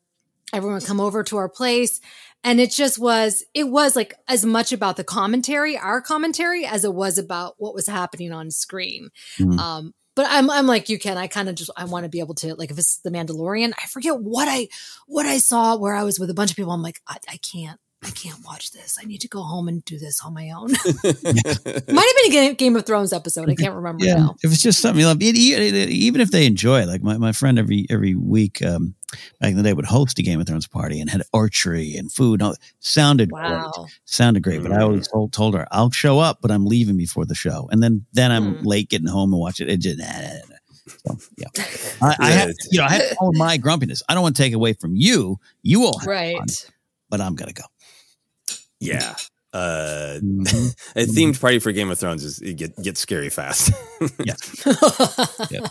[0.52, 2.00] everyone would come over to our place.
[2.46, 6.84] And it just was, it was like as much about the commentary, our commentary, as
[6.84, 9.08] it was about what was happening on screen.
[9.38, 9.58] Mhm.
[9.58, 11.18] Um, but I'm I'm like you Ken.
[11.18, 13.72] I kind of just I want to be able to like if it's the Mandalorian,
[13.82, 14.68] I forget what I
[15.06, 16.72] what I saw where I was with a bunch of people.
[16.72, 18.96] I'm like I, I can't I can't watch this.
[19.00, 20.70] I need to go home and do this on my own.
[21.04, 23.48] Might have been a Game of Thrones episode.
[23.48, 24.36] I can't remember Yeah, now.
[24.42, 27.02] if it's just something you love, it, it- it- even if they enjoy it, like
[27.02, 28.94] my, my friend every every week um,
[29.40, 32.12] back in the day would host a Game of Thrones party and had archery and
[32.12, 32.40] food.
[32.40, 33.70] and all- Sounded Wow.
[33.74, 34.62] great, sounded great.
[34.62, 37.68] But I always told, told her I'll show up, but I'm leaving before the show,
[37.72, 38.66] and then then I'm Hmm.
[38.66, 39.68] late getting home and watch it.
[39.70, 41.14] It just nah, nah, nah, nah.
[41.16, 41.64] so yeah.
[42.02, 44.02] I, I have you know I have all my grumpiness.
[44.08, 45.38] I don't want to take away from you.
[45.62, 46.36] You all have Right.
[46.36, 46.46] fun,
[47.08, 47.64] but I'm gonna go.
[48.86, 49.14] Yeah.
[49.52, 50.68] Uh, Mm-hmm.
[50.98, 53.70] a themed party for Game of Thrones is it get, gets scary fast.
[54.24, 54.34] yeah.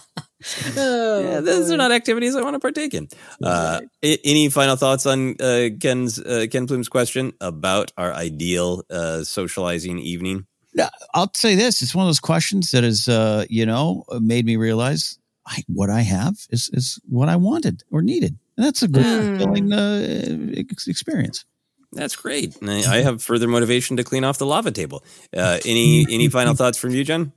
[0.76, 3.08] yeah, those are not activities I want to partake in.
[3.44, 8.84] Uh, a- any final thoughts on uh, Ken's uh, Ken Plume's question about our ideal
[8.90, 10.46] uh, socializing evening?
[10.74, 14.46] Yeah, I'll say this: it's one of those questions that has, uh, you know, made
[14.46, 18.82] me realize I, what I have is is what I wanted or needed, and that's
[18.84, 19.38] a good, Mm.
[19.38, 21.46] fulfilling uh, experience.
[21.94, 22.60] That's great.
[22.62, 25.04] And I, I have further motivation to clean off the lava table.
[25.36, 27.32] Uh, any any final thoughts from you, Jen?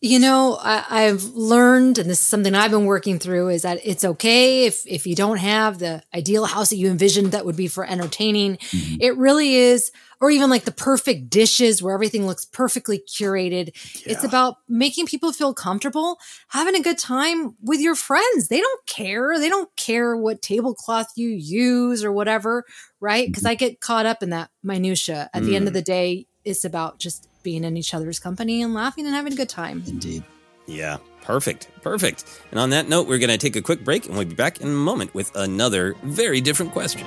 [0.00, 3.80] You know, I, I've learned, and this is something I've been working through, is that
[3.82, 7.56] it's okay if if you don't have the ideal house that you envisioned that would
[7.56, 8.58] be for entertaining.
[9.00, 9.92] It really is,
[10.24, 13.68] or even like the perfect dishes where everything looks perfectly curated.
[14.06, 18.48] It's about making people feel comfortable, having a good time with your friends.
[18.48, 19.38] They don't care.
[19.38, 22.64] They don't care what tablecloth you use or whatever,
[23.00, 23.28] right?
[23.28, 25.28] Because I get caught up in that minutia.
[25.34, 25.76] At the end of Mm.
[25.76, 29.36] the day, it's about just being in each other's company and laughing and having a
[29.36, 29.84] good time.
[29.86, 30.22] Indeed.
[30.64, 32.24] Yeah, perfect, perfect.
[32.50, 34.62] And on that note, we're going to take a quick break, and we'll be back
[34.62, 37.06] in a moment with another very different question.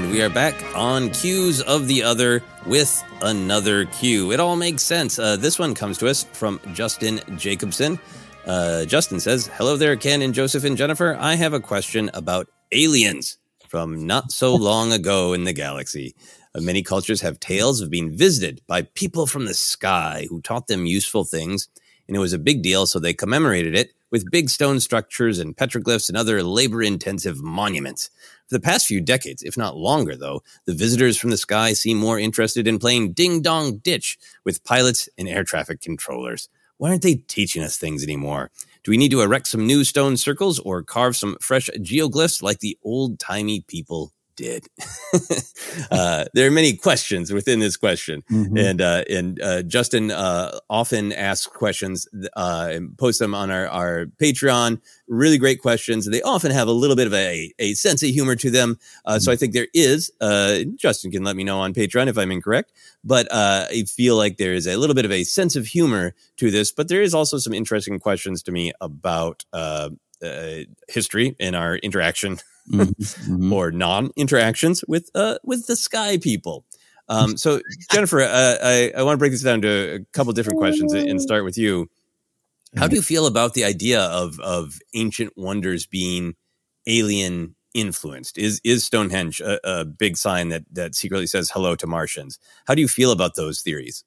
[0.00, 4.32] And we are back on Qs of the Other with another cue.
[4.32, 5.18] It all makes sense.
[5.18, 8.00] Uh, this one comes to us from Justin Jacobson.
[8.46, 11.18] Uh, Justin says, Hello there, Ken and Joseph and Jennifer.
[11.20, 13.36] I have a question about aliens
[13.68, 16.14] from not so long ago in the galaxy.
[16.54, 20.66] Uh, many cultures have tales of being visited by people from the sky who taught
[20.66, 21.68] them useful things,
[22.08, 25.56] and it was a big deal, so they commemorated it with big stone structures and
[25.56, 28.10] petroglyphs and other labor intensive monuments.
[28.48, 31.96] For the past few decades, if not longer, though, the visitors from the sky seem
[31.96, 36.48] more interested in playing ding dong ditch with pilots and air traffic controllers.
[36.78, 38.50] Why aren't they teaching us things anymore?
[38.82, 42.60] Do we need to erect some new stone circles or carve some fresh geoglyphs like
[42.60, 44.66] the old timey people did?
[45.90, 48.56] uh, there are many questions within this question, mm-hmm.
[48.56, 53.68] and uh, and uh, Justin uh, often asks questions uh, and posts them on our,
[53.68, 54.80] our Patreon.
[55.08, 56.08] Really great questions.
[56.08, 58.78] They often have a little bit of a, a sense of humor to them.
[59.06, 59.18] Mm-hmm.
[59.18, 60.10] So I think there is.
[60.76, 62.72] Justin can let me know on Patreon if I'm incorrect,
[63.04, 66.50] but I feel like there is a little bit of a sense of humor to
[66.50, 66.72] this.
[66.72, 69.44] But there is also some interesting questions to me about.
[70.88, 72.36] history and our interaction
[72.70, 73.52] mm-hmm.
[73.52, 76.64] or non interactions with uh, with the sky people.
[77.08, 80.60] Um, so, Jennifer, uh, I, I want to break this down to a couple different
[80.60, 81.90] questions and start with you.
[82.76, 86.36] How do you feel about the idea of of ancient wonders being
[86.86, 88.38] alien influenced?
[88.38, 92.38] Is is Stonehenge a, a big sign that that secretly says hello to Martians?
[92.66, 94.04] How do you feel about those theories?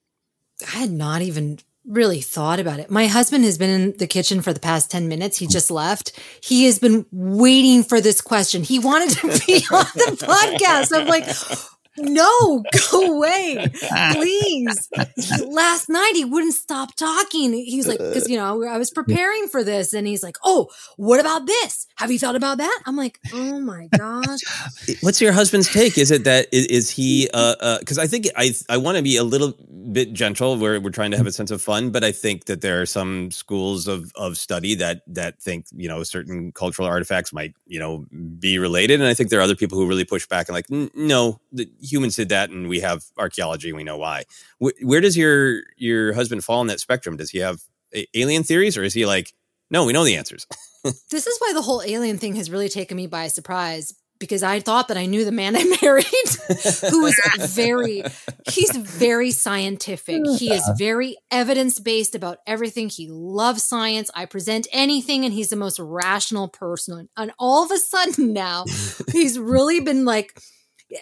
[0.62, 2.90] I had not even really thought about it.
[2.90, 5.38] My husband has been in the kitchen for the past 10 minutes.
[5.38, 6.18] He just left.
[6.42, 8.64] He has been waiting for this question.
[8.64, 10.98] He wanted to be on the podcast.
[10.98, 11.26] I'm like,
[11.98, 13.68] no, go away,
[14.14, 14.90] please.
[15.46, 17.54] Last night he wouldn't stop talking.
[17.54, 21.20] He's like, because you know I was preparing for this, and he's like, "Oh, what
[21.20, 21.88] about this?
[21.98, 24.40] Have you thought about that?" I'm like, "Oh my gosh."
[25.02, 25.98] What's your husband's take?
[25.98, 27.26] Is it that is, is he?
[27.26, 29.54] Because uh, uh, I think I I want to be a little
[29.92, 30.58] bit gentle.
[30.58, 32.86] Where we're trying to have a sense of fun, but I think that there are
[32.86, 37.80] some schools of of study that that think you know certain cultural artifacts might you
[37.80, 38.06] know
[38.40, 40.70] be related, and I think there are other people who really push back and like,
[40.70, 44.24] no, the, humans did that and we have archaeology we know why
[44.60, 47.62] where does your your husband fall in that spectrum does he have
[48.14, 49.34] alien theories or is he like
[49.70, 50.48] no we know the answers
[51.12, 53.94] this is why the whole alien thing has really taken me by surprise
[54.24, 56.06] because I thought that I knew the man I married,
[56.90, 57.20] who is
[57.54, 58.04] very,
[58.50, 60.22] he's very scientific.
[60.44, 62.90] He is very evidence based about everything.
[62.90, 64.10] He loves science.
[64.16, 67.10] I present anything, and he's the most rational person.
[67.18, 68.64] And all of a sudden now,
[69.12, 70.40] he's really been like,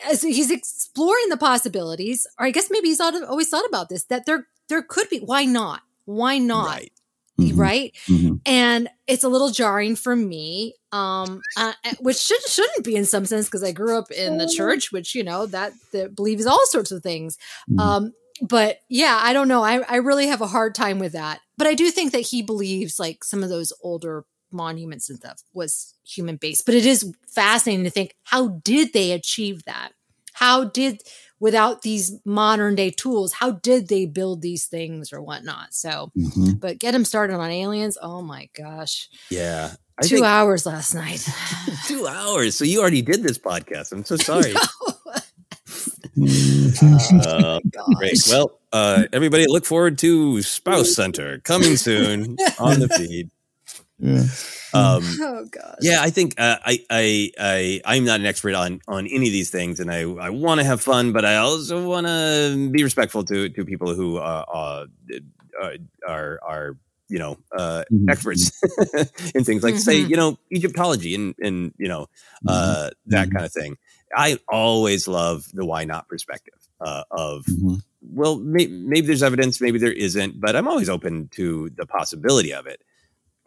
[0.10, 4.26] as he's exploring the possibilities, or I guess maybe he's always thought about this that
[4.26, 6.92] there there could be why not why not right,
[7.40, 7.60] mm-hmm.
[7.60, 7.94] right?
[8.08, 8.36] Mm-hmm.
[8.46, 13.06] and it's a little jarring for me um uh, uh which should shouldn't be in
[13.06, 16.46] some sense because I grew up in the church which you know that that believes
[16.46, 17.38] all sorts of things
[17.70, 17.80] mm-hmm.
[17.80, 21.40] um but yeah I don't know I I really have a hard time with that
[21.58, 25.42] but I do think that he believes like some of those older monuments and stuff
[25.54, 26.66] was human based.
[26.66, 29.92] But it is fascinating to think how did they achieve that?
[30.34, 31.02] how did
[31.40, 35.74] without these modern day tools, how did they build these things or whatnot?
[35.74, 36.60] So, Mhm.
[36.60, 37.98] but get them started on aliens.
[38.02, 39.10] Oh my gosh.
[39.30, 39.74] Yeah.
[40.02, 41.24] I Two hours last night.
[41.86, 42.56] Two hours.
[42.56, 43.92] So you already did this podcast.
[43.92, 44.54] I'm so sorry.
[46.18, 47.20] Mm-hmm.
[47.28, 47.60] Uh,
[47.98, 48.20] great.
[48.30, 53.30] Well, uh, everybody, look forward to Spouse Center coming soon on the feed.
[54.02, 54.24] Yeah.
[54.74, 55.76] Um, oh gosh.
[55.82, 59.34] yeah, I think uh, I, I, I, I'm not an expert on on any of
[59.34, 62.84] these things, and I, I want to have fun, but I also want to be
[62.84, 64.86] respectful to to people who uh, uh,
[65.62, 65.70] uh,
[66.08, 66.78] are are
[67.10, 68.10] you know uh, Mhm.
[68.10, 68.52] experts
[69.36, 70.10] in things like say Mhm.
[70.10, 72.08] you know Egyptology and and you know
[72.48, 73.34] uh, that Mhm.
[73.34, 73.78] kind of thing.
[74.16, 77.82] I always love the why not perspective uh, of Mhm.
[78.02, 82.52] well, may, maybe there's evidence, maybe there isn't, but I'm always open to the possibility
[82.54, 82.82] of it.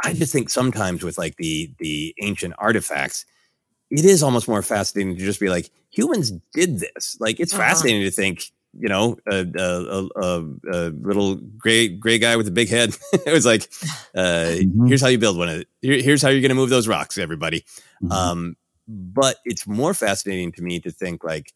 [0.02, 3.24] I just think sometimes with like the the ancient artifacts,
[3.90, 7.16] it is almost more fascinating to just be like humans did this.
[7.20, 7.62] Like it's Uh-huh.
[7.62, 10.40] fascinating to think, you know, a, a, a,
[10.72, 12.96] a, little gray gray guy with a big head.
[13.12, 13.70] it was like,
[14.16, 14.88] uh, Mhm.
[14.88, 15.48] here's how you build one.
[15.48, 17.64] of Here, here's how you're going to move those rocks, everybody.
[18.02, 18.10] Mhm.
[18.10, 18.56] Um,
[18.88, 21.52] but it's more fascinating to me to think like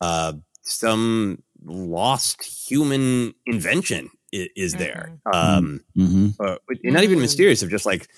[0.00, 5.18] uh, some lost human invention is, is there.
[5.32, 6.34] Um, Mhm.
[6.40, 8.08] uh, not even mysterious of just like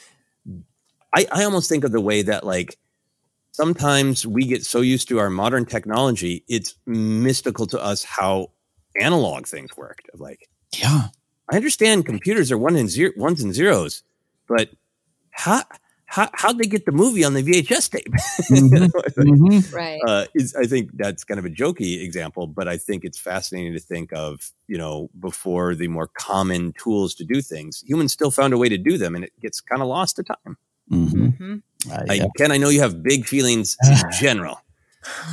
[1.14, 2.76] I, I almost think of the way that like
[3.52, 8.50] sometimes we get so used to our modern technology, it's mystical to us how
[9.00, 10.08] analog things worked.
[10.12, 11.08] Of like, Yeah.
[11.50, 14.02] I understand computers are one and zero, ones and zeros,
[14.46, 14.68] but
[15.30, 15.62] how
[16.08, 18.06] how how'd they get the movie on the VHS tape?
[18.50, 18.80] You Mhm.
[18.80, 19.72] know, it's like, Mhm.
[19.72, 20.00] Right.
[20.06, 23.74] uh, is I think that's kind of a jokey example, but I think it's fascinating
[23.74, 28.30] to think of, you know, before the more common tools to do things, humans still
[28.30, 30.56] found a way to do them and it gets kind of lost to time.
[30.90, 31.36] Mhm.
[31.38, 31.62] Mhm.
[31.90, 32.26] Uh, I, yeah.
[32.38, 34.58] Ken, I know you have big feelings in general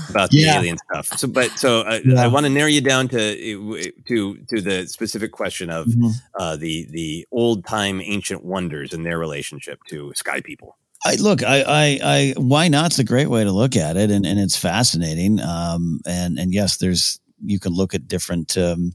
[0.10, 0.58] about the Yeah.
[0.60, 1.18] alien stuff.
[1.20, 2.22] So, but so I, Yeah.
[2.24, 6.12] I want to narrow you down to to to the specific question of Mhm.
[6.40, 10.78] uh, the the old time ancient wonders and their relationship to sky people.
[11.04, 14.26] I look, I, I, I, why not's a great way to look at it, and,
[14.26, 15.40] and it's fascinating.
[15.40, 18.94] Um, and and yes, there's you can look at different, um,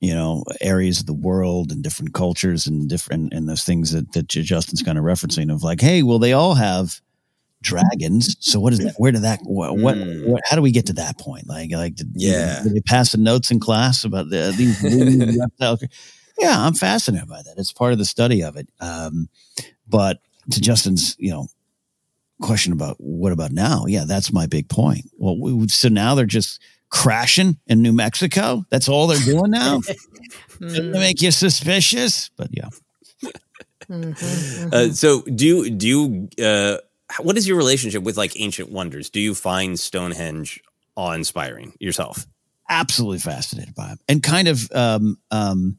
[0.00, 4.12] you know, areas of the world and different cultures and different and those things that
[4.12, 7.00] that Justin's kind of referencing of like, hey, well, they all have
[7.64, 8.36] dragons.
[8.40, 8.94] So what is that?
[8.98, 9.40] Where did that?
[9.42, 9.76] What?
[9.76, 10.26] what, Mm.
[10.28, 11.48] what how do we get to that point?
[11.48, 12.62] Like, like, did, Yeah.
[12.62, 14.80] did they pass the notes in class about the these?
[16.38, 17.54] Yeah, I'm fascinated by that.
[17.58, 18.68] It's part of the study of it.
[18.80, 19.28] Um,
[19.88, 20.18] but
[20.50, 21.46] to Justin's, you know,
[22.42, 23.84] question about what about now?
[23.86, 25.08] Yeah, that's my big point.
[25.16, 26.60] Well, we, so now they're just
[26.90, 28.64] crashing in New Mexico.
[28.70, 29.80] That's all they're doing now.
[30.60, 32.30] Doesn't make you suspicious?
[32.36, 32.68] But yeah,
[33.88, 34.72] Mhm.
[34.72, 36.78] Uh, so do you do you uh,
[37.20, 39.10] what is your relationship with like ancient wonders?
[39.10, 40.62] Do you find Stonehenge
[40.96, 42.26] awe inspiring yourself?
[42.68, 45.78] absolutely fascinated by him, and kind of um, um,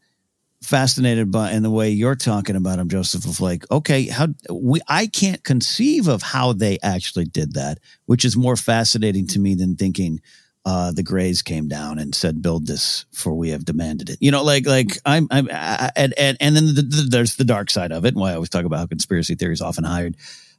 [0.64, 3.26] fascinated by in the way you're talking about them, Joseph.
[3.26, 8.26] Of like, okay, how we I can't conceive of how they actually did that, which
[8.26, 10.22] is more fascinating to me than thinking.
[10.68, 14.32] Uh, the Greys came down and said, "Build this, for we have demanded it." You
[14.32, 17.70] know, like like I'm, I'm, I, and and and then the, the, there's the dark
[17.70, 18.16] side of it.
[18.16, 20.16] And why I always talk about how conspiracy theories often hide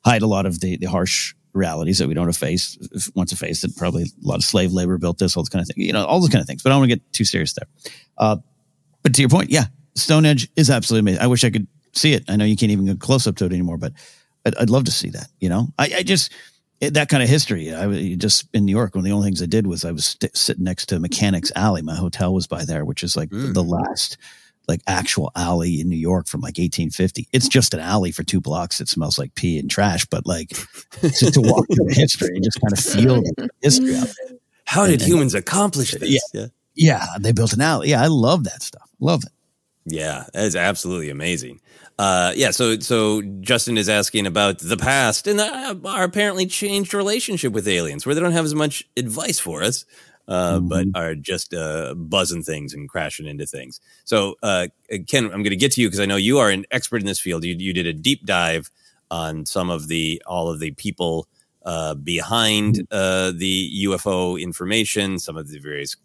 [0.07, 2.79] hide a lot of the the harsh realities that we don't face
[3.15, 5.67] once face that probably a lot of slave labor built this all this kind of
[5.69, 6.63] thing you know all those kind of things.
[6.63, 7.69] But i don't want to get too serious there.
[8.19, 8.37] Uh,
[9.03, 11.23] but to your point yeah stonehenge is absolutely amazing.
[11.25, 12.25] I wish i could see it.
[12.29, 13.93] I know you can't even get close up to it anymore but
[14.45, 15.69] i'd, I'd love to see that you know?
[15.79, 16.31] I, I just
[16.83, 19.27] it, that kind of history i was just in new york one of the only
[19.29, 21.81] things i did was i was st- sitting next to mechanics alley.
[21.81, 23.55] My hotel was by there which is like Mm.
[23.55, 24.19] the last
[24.69, 27.29] like actual alley in New York from like 1850.
[27.33, 28.81] It's just an alley for two blocks.
[28.81, 30.49] It smells like pee and trash, but like
[31.01, 34.41] to, to walk through the history and just kind of feel the history of it.
[34.65, 36.09] How did And- and- humans accomplish this?
[36.11, 36.19] Yeah.
[36.33, 36.47] yeah.
[36.79, 37.89] Yeah, they built an alley.
[37.91, 38.87] Yeah, I love that stuff.
[39.01, 39.33] Love it.
[39.87, 41.61] Yeah, that is absolutely amazing.
[41.99, 46.93] Uh, yeah, so so Justin is asking about the past and the, our apparently changed
[46.93, 49.87] relationship with aliens, where they don't have as much advice for us,
[50.29, 53.81] uh, but are just uh, buzzing things and crashing into things.
[54.05, 54.69] So, uh,
[55.07, 57.07] Ken, I'm going to get to you because I know you are an expert in
[57.07, 57.45] this field.
[57.45, 58.71] You you did a deep dive
[59.11, 61.29] on some of the all of the people
[61.65, 65.97] uh, behind uh, the UFO information, some of the various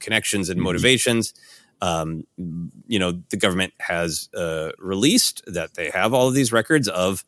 [0.00, 1.34] connections and motivations.
[1.80, 2.26] Um,
[2.86, 7.24] you know, the government has uh, released that they have all of these records of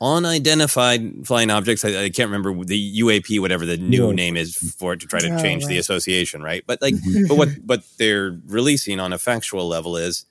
[0.00, 1.84] unidentified flying objects.
[1.84, 4.14] I, I can't remember the UAP, whatever the new Yeah.
[4.14, 6.62] name is for it to try to Oh, change the association, right?
[6.66, 7.28] But like, Mhm.
[7.28, 10.26] but what what they're releasing on a factual level is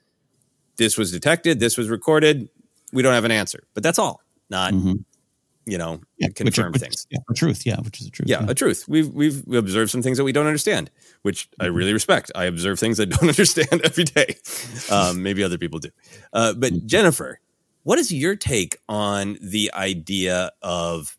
[0.76, 2.48] this was detected, this was recorded.
[2.92, 4.20] We don't have an answer, but that's all.
[4.50, 5.04] Not Mhm.
[5.66, 7.06] you know, Yeah, confirm which- things.
[7.10, 7.64] Yeah, a truth.
[7.64, 8.28] Yeah, which is a truth.
[8.28, 8.84] Yeah, a truth.
[8.86, 10.90] We've we've observed some things that we don't understand,
[11.22, 11.74] which I Mm-hmm.
[11.74, 12.30] really respect.
[12.34, 14.36] I observe things I don't understand every day.
[14.90, 15.88] Um, maybe other people do.
[16.32, 16.86] Uh, but Mm-hmm.
[16.86, 17.40] Jennifer,
[17.84, 21.16] what is your take on the idea of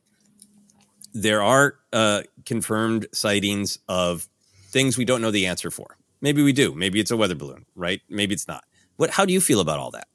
[1.14, 4.28] there are uh, confirmed sightings of
[4.70, 5.98] things we don't know the answer for?
[6.22, 6.74] Maybe we do.
[6.76, 8.02] Maybe it's a weather balloon, right?
[8.10, 8.64] Maybe it's not.
[8.98, 9.12] What?
[9.12, 10.08] How do you feel about all that?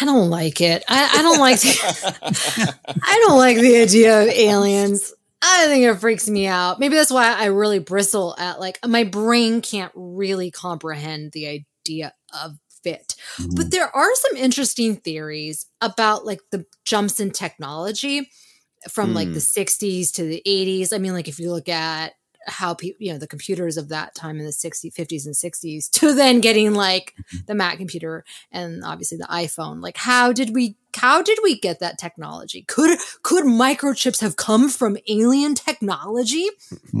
[0.00, 0.84] I don't like it.
[0.88, 1.60] I, I don't like.
[1.60, 5.12] The, I don't like the idea of aliens.
[5.42, 6.78] I think it freaks me out.
[6.80, 12.14] Maybe that's why I really bristle at like my brain can't really comprehend the idea
[12.42, 13.14] of it.
[13.54, 18.30] But there are some interesting theories about like the jumps in technology
[18.90, 19.34] from like Hmm.
[19.34, 20.92] the 60s to the 80s.
[20.92, 22.14] I mean, like if you look at
[22.46, 25.90] how people, you know, the computers of that time in the 60s, 50s, and 60s
[25.90, 27.14] to then getting like
[27.46, 29.82] the Mac computer and obviously the iPhone.
[29.82, 30.76] Like, how did we?
[30.96, 32.62] How did we get that technology?
[32.68, 36.48] Could could microchips have come from alien technology?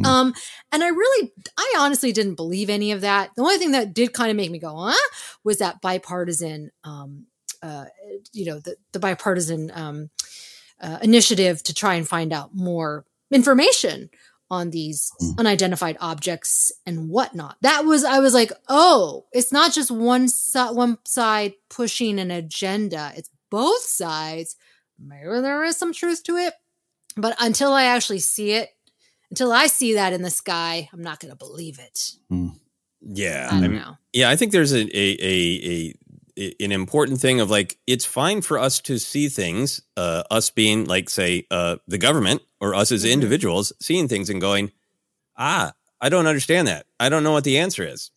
[0.04, 0.34] Um,
[0.72, 3.30] and I really, I honestly didn't believe any of that.
[3.36, 5.10] The only thing that did kind of make me go, huh,
[5.44, 7.26] was that bipartisan, um,
[7.62, 7.84] uh,
[8.32, 10.10] you know, the, the bipartisan um,
[10.80, 14.10] uh, initiative to try and find out more information
[14.54, 15.32] on these hmm.
[15.38, 17.56] unidentified objects and whatnot.
[17.62, 22.30] That was I was like, oh, it's not just one si- one side pushing an
[22.30, 24.56] agenda; it's both sides.
[24.98, 26.54] Maybe there is some truth to it,
[27.16, 28.70] but until I actually see it,
[29.30, 32.12] until I see that in the sky, I'm not going to believe it.
[32.28, 32.50] Hmm.
[33.00, 33.96] Yeah, I don't mean, know.
[34.12, 35.94] Yeah, I think there's a, a a a
[36.36, 40.84] an important thing of like it's fine for us to see things, uh, us being
[40.84, 44.72] like say uh, the government or us as individuals seeing things and going,
[45.36, 46.86] ah, I don't understand that.
[46.98, 48.10] I don't know what the answer is.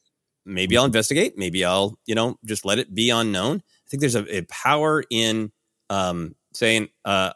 [0.46, 1.38] Maybe I'll investigate.
[1.38, 3.58] Maybe I'll you know just let it be unknown.
[3.58, 5.52] I think there's a, a power in
[5.90, 7.32] um, saying uh,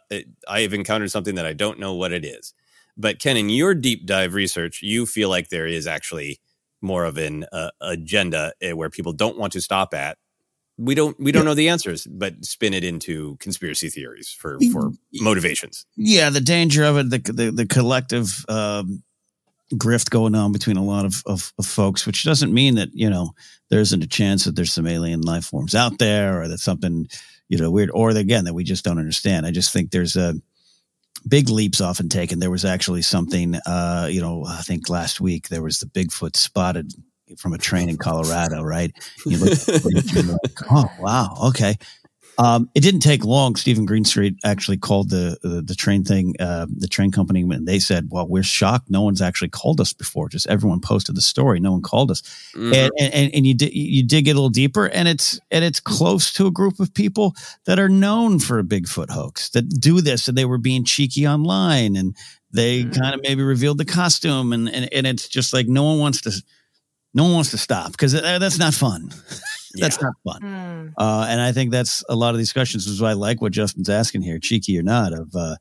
[0.47, 2.53] I have encountered something that I don't know what it is.
[2.97, 6.39] But Ken, in your deep dive research, you feel like there is actually
[6.81, 10.17] more of an uh, agenda uh, where people don't want to stop at.
[10.83, 14.91] We don't we don't know the answers, but spin it into conspiracy theories for for
[15.13, 15.85] motivations.
[15.95, 19.03] Yeah, the danger of it, the the, the collective um,
[19.73, 23.09] grift going on between a lot of, of, of folks, which doesn't mean that you
[23.09, 23.33] know
[23.69, 27.07] there isn't a chance that there's some alien life forms out there, or that something
[27.47, 29.45] you know weird, or again that we just don't understand.
[29.45, 30.33] I just think there's a
[31.27, 32.39] big leaps often taken.
[32.39, 36.35] There was actually something, uh, you know, I think last week there was the Bigfoot
[36.35, 36.93] spotted
[37.37, 38.91] from a train in Colorado, right?
[39.25, 41.75] You look, like, oh wow, okay.
[42.37, 43.55] Um, it didn't take long.
[43.55, 47.77] Steven Greenstreet actually called the the, the train thing, uh, the train company, and they
[47.77, 48.89] said, "Well, we're shocked.
[48.89, 50.29] No one's actually called us before.
[50.29, 51.59] Just everyone posted the story.
[51.59, 52.21] No one called us."
[52.55, 52.73] Mhm.
[52.73, 55.79] And, and and you di- you dig it a little deeper, and it's and it's
[55.79, 60.01] close to a group of people that are known for a Bigfoot hoax that do
[60.01, 62.15] this, and they were being cheeky online, and
[62.53, 65.99] they kind of maybe revealed the costume, and, and and it's just like no one
[65.99, 66.31] wants to,
[67.13, 69.09] no one wants to stop because that's not fun.
[69.75, 70.93] that's not fun.
[70.97, 73.51] Uh, and I think that's a lot of these discussions is why I like what
[73.51, 75.13] Justin's asking here, cheeky or not.
[75.13, 75.55] Of uh,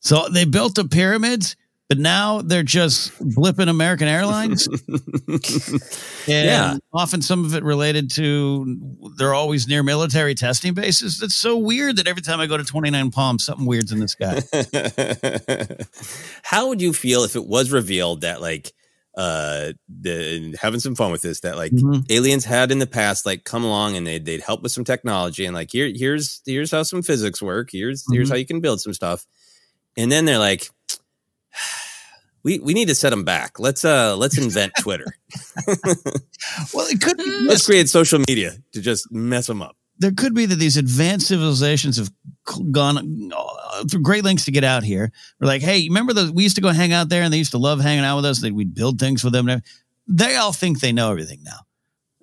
[0.00, 1.56] so they built the pyramids,
[1.88, 4.66] but now they're just blipping American Airlines.
[4.88, 6.76] and Yeah.
[6.92, 8.78] often some of it related to
[9.18, 11.18] they're always near military testing bases.
[11.18, 14.08] That's so weird that every time I go to 29 Palms, something weird's in the
[14.08, 14.40] sky.
[16.42, 18.72] How would you feel if it was revealed that like
[19.16, 22.06] uh the having some fun with this that like Mhm.
[22.10, 25.44] aliens had in the past like come along and they'd they'd help with some technology
[25.44, 27.70] and like here here's here's how some physics work.
[27.72, 28.32] Here's here's Mhm.
[28.32, 29.26] how you can build some stuff.
[29.96, 30.70] And then they're like
[32.44, 33.58] we we need to set them back.
[33.58, 35.16] Let's uh let's invent twitter.
[36.72, 40.34] Well it could be let's create social media to just mess them up there could
[40.34, 42.10] be that these advanced civilizations have
[42.72, 43.30] gone
[43.88, 45.12] through great lengths to get out here.
[45.38, 46.32] We're like, hey, remember those?
[46.32, 48.24] We used to go hang out there, and they used to love hanging out with
[48.24, 48.40] us.
[48.40, 49.48] That we'd build things for them.
[49.48, 49.62] and.
[50.08, 51.60] They all think they know everything now.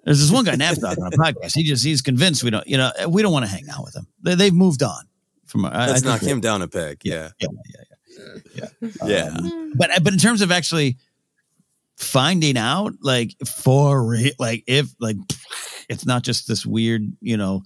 [0.04, 1.54] There's this one guy, Napdog, on a podcast.
[1.54, 3.94] He just he's convinced we don't, you know, we don't want to hang out with
[3.94, 4.08] them.
[4.24, 5.06] They, they've moved on
[5.46, 5.64] from.
[5.64, 7.48] Let's knock him down a peg yeah yeah
[8.56, 10.98] yeah yeah yeah Um, but but in terms of actually
[11.98, 15.18] finding out, like for like if like
[15.90, 17.64] it's not just this weird, you know,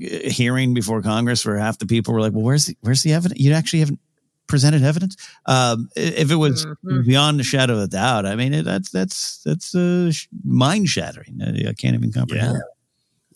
[0.00, 3.40] hearing before Congress where half the people were like, "Well, where's the where's the evidence?
[3.40, 4.00] You actually haven't
[4.46, 5.16] presented evidence."
[5.46, 6.66] Um, if it was
[7.04, 10.10] beyond the shadow of a doubt, I mean, it, that's that's that's uh,
[10.44, 11.40] mind shattering.
[11.42, 12.54] I, I can't even comprehend.
[12.54, 12.60] Yeah.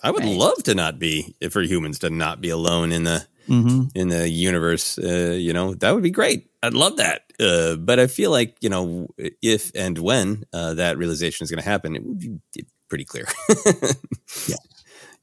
[0.04, 3.90] I would love to not be for humans to not be alone in the Mhm.
[3.96, 4.98] in the universe.
[4.98, 6.48] Uh, you know, that would be great.
[6.62, 7.22] I'd love that.
[7.40, 9.08] Uh, but I feel like you know,
[9.42, 12.36] if and when uh, that realization is going to happen, it would be
[12.92, 13.26] pretty clear.
[14.46, 14.56] yeah.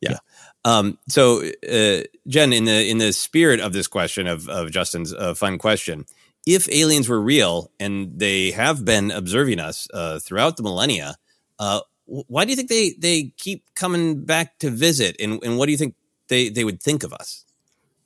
[0.02, 0.18] yeah.
[0.66, 5.14] Um, so, uh, Jen, in the in the spirit of this question of of Justin's
[5.14, 6.06] uh, fun question,
[6.48, 11.16] if aliens were real and they have been observing us uh, throughout the millennia,
[11.60, 15.16] uh, why do you think they they keep coming back to visit?
[15.20, 15.94] And, and what do you think
[16.28, 17.46] they they would think of us?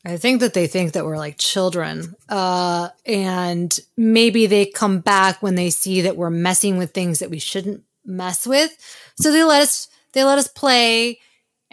[0.03, 2.16] I think that they think that we're like children.
[2.28, 7.30] Uh, and maybe they come back when they see that we're messing with things that
[7.30, 8.76] we shouldn't mess with.
[9.20, 11.20] So they let us they let us play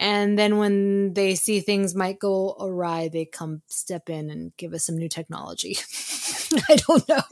[0.00, 4.72] and then when they see things might go awry, they come step in and give
[4.72, 5.76] us some new technology.
[6.70, 7.22] I don't know.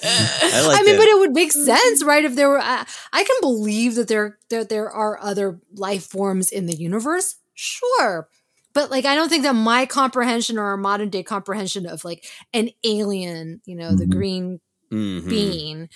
[0.00, 0.98] I, like I, mean, that.
[0.98, 2.24] but it would make sense, right?
[2.24, 6.52] If there were, I, I can believe that there that there are other life forms
[6.52, 7.34] in the universe.
[7.54, 8.28] Sure,
[8.72, 12.24] but like I don't think that my comprehension or our modern day comprehension of like
[12.54, 13.96] an alien, you know, mm-hmm.
[13.96, 14.60] the green
[14.92, 15.28] mm-hmm.
[15.28, 15.88] being,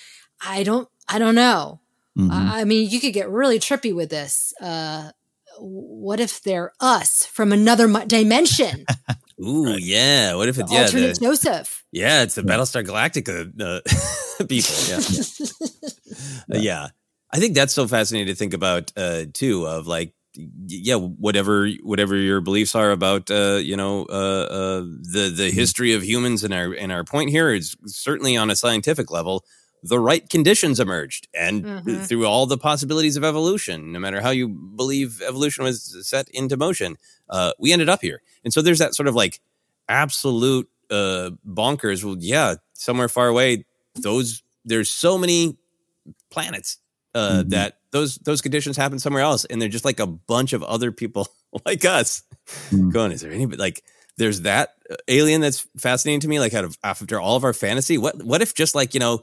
[0.45, 1.81] I don't, I don't know.
[2.19, 2.31] Mm-hmm.
[2.33, 4.53] I mean, you could get really trippy with this.
[4.61, 5.13] Uh,
[5.59, 8.85] what if they're us from another dimension?
[9.41, 10.35] Ooh, yeah.
[10.35, 11.85] What if it's yeah, alternate the, Joseph?
[11.91, 14.75] Yeah, it's the Battlestar Galactica uh, people.
[16.49, 16.89] Yeah, uh, yeah.
[17.33, 19.67] I think that's so fascinating to think about uh, too.
[19.67, 25.33] Of like, yeah, whatever whatever your beliefs are about, uh, you know, uh, uh, the
[25.35, 25.57] the mm-hmm.
[25.57, 29.45] history of humans and our and our point here is certainly on a scientific level
[29.83, 31.97] the right conditions emerged and mm-hmm.
[32.03, 36.57] through all the possibilities of evolution no matter how you believe evolution was set into
[36.57, 36.97] motion
[37.31, 39.41] uh, we ended up here and so there's that sort of like
[39.89, 43.65] absolute uh, bonkers well yeah somewhere far away
[43.97, 45.57] those there's so many
[46.31, 46.79] planets
[47.15, 47.49] uh, mm-hmm.
[47.51, 50.93] that those those conditions happen somewhere else and they're just like a bunch of other
[50.93, 51.29] people
[51.67, 52.23] like us
[52.71, 52.91] mm-hmm.
[52.91, 53.83] going is there any like
[54.17, 57.53] there's that uh, alien that's fascinating to me like out of after all of our
[57.53, 59.23] fantasy what what if just like you know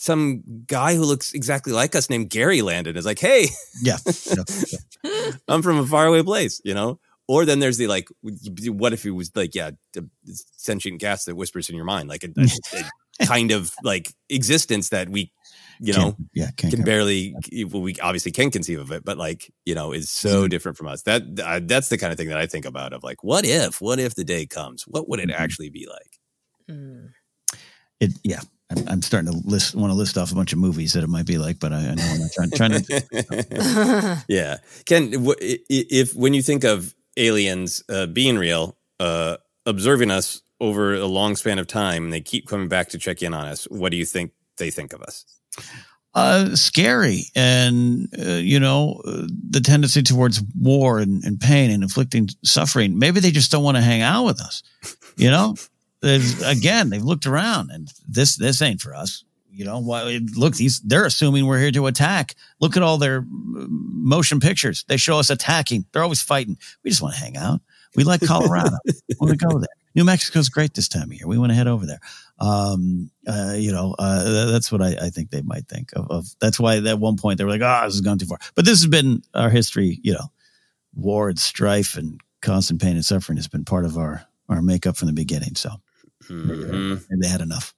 [0.00, 3.48] some guy who looks exactly like us named Gary Landon is like, hey,
[3.82, 4.44] yeah, yeah,
[5.04, 5.30] yeah.
[5.46, 6.98] I'm from a faraway place, you know?
[7.28, 10.08] Or then there's the like, what if it was like, yeah, the
[10.56, 12.82] sentient gas that whispers in your mind, like a, a,
[13.20, 15.32] a kind of like existence that we,
[15.80, 17.34] you know, can, yeah, can barely,
[17.70, 20.48] well, we obviously can conceive of it, but like, you know, is so mm-hmm.
[20.48, 21.02] different from us.
[21.02, 23.82] That uh, that's the kind of thing that I think about of like, what if,
[23.82, 24.84] what if the day comes?
[24.84, 25.42] What would it mm-hmm.
[25.42, 26.18] actually be like?
[26.70, 27.10] Mm.
[28.00, 28.40] It, yeah,
[28.86, 31.26] I'm, starting to list want to list off a bunch of movies that it might
[31.26, 34.24] be like, but I, I know I'm not trying, trying to.
[34.28, 40.94] yeah, Ken, if when you think of aliens uh, being real, uh, observing us over
[40.94, 43.64] a long span of time, and they keep coming back to check in on us,
[43.64, 45.24] what do you think they think of us?
[46.12, 51.82] Uh, scary, and uh, you know uh, the tendency towards war and, and pain and
[51.82, 52.98] inflicting suffering.
[52.98, 54.62] Maybe they just don't want to hang out with us.
[55.16, 55.54] You know,
[56.02, 59.24] again, they've looked around and this this ain't for us.
[59.52, 60.20] You know, why?
[60.36, 62.34] Look, these they're assuming we're here to attack.
[62.60, 64.84] Look at all their motion pictures.
[64.88, 65.86] They show us attacking.
[65.92, 66.56] They're always fighting.
[66.84, 67.60] We just want to hang out.
[67.96, 68.76] We like Colorado.
[68.84, 69.68] we want to go there.
[69.94, 71.26] New Mexico's great this time of year.
[71.26, 71.98] We want to head over there.
[72.38, 76.26] Um, uh, you know, uh, that's what I, I, think they might think of, of,
[76.40, 78.64] That's why at one point they were like, "Oh, this has gone too far." But
[78.64, 79.98] this has been our history.
[80.02, 80.30] You know,
[80.94, 84.96] war and strife and constant pain and suffering has been part of our our makeup
[84.96, 85.56] from the beginning.
[85.56, 85.70] So
[86.30, 86.96] Mm-hmm.
[87.10, 87.74] And they had enough.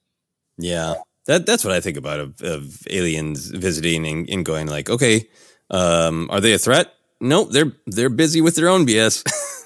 [0.57, 0.95] Yeah.
[1.25, 5.29] That that's what I think about of, of aliens visiting and, and, going like, okay,
[5.69, 6.93] um, are they a threat?
[7.21, 9.23] Nope, they're they're busy with their own BS.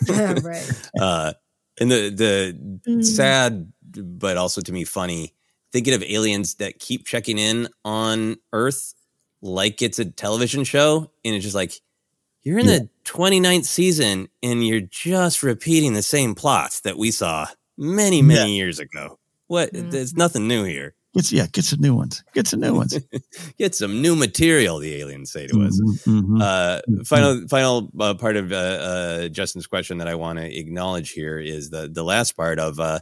[0.44, 0.90] right.
[1.00, 1.34] Uh,
[1.80, 3.04] and the the mm.
[3.04, 5.34] sad, but also to me funny,
[5.72, 8.94] thinking of aliens that keep checking in on Earth
[9.42, 11.74] like it's a television show, and it's just like
[12.44, 12.80] you're in yeah.
[12.80, 17.46] the 29th season and you're just repeating the same plots that we saw
[17.78, 18.58] many, many yeah.
[18.58, 19.20] years ago.
[19.48, 19.74] What?
[19.74, 19.92] Mm.
[19.92, 20.94] There's nothing new here.
[21.18, 22.24] Get yeah, get some new ones.
[22.34, 23.00] Get some new ones.
[23.58, 24.78] get some new material.
[24.78, 25.82] The aliens say to us.
[25.82, 26.42] Mm-hmm, mm-hmm.
[26.42, 26.46] Uh,
[26.88, 27.02] mm-hmm.
[27.04, 31.40] final, final uh, part of uh, uh, Justin's question that I want to acknowledge here
[31.40, 33.00] is the the last part of uh,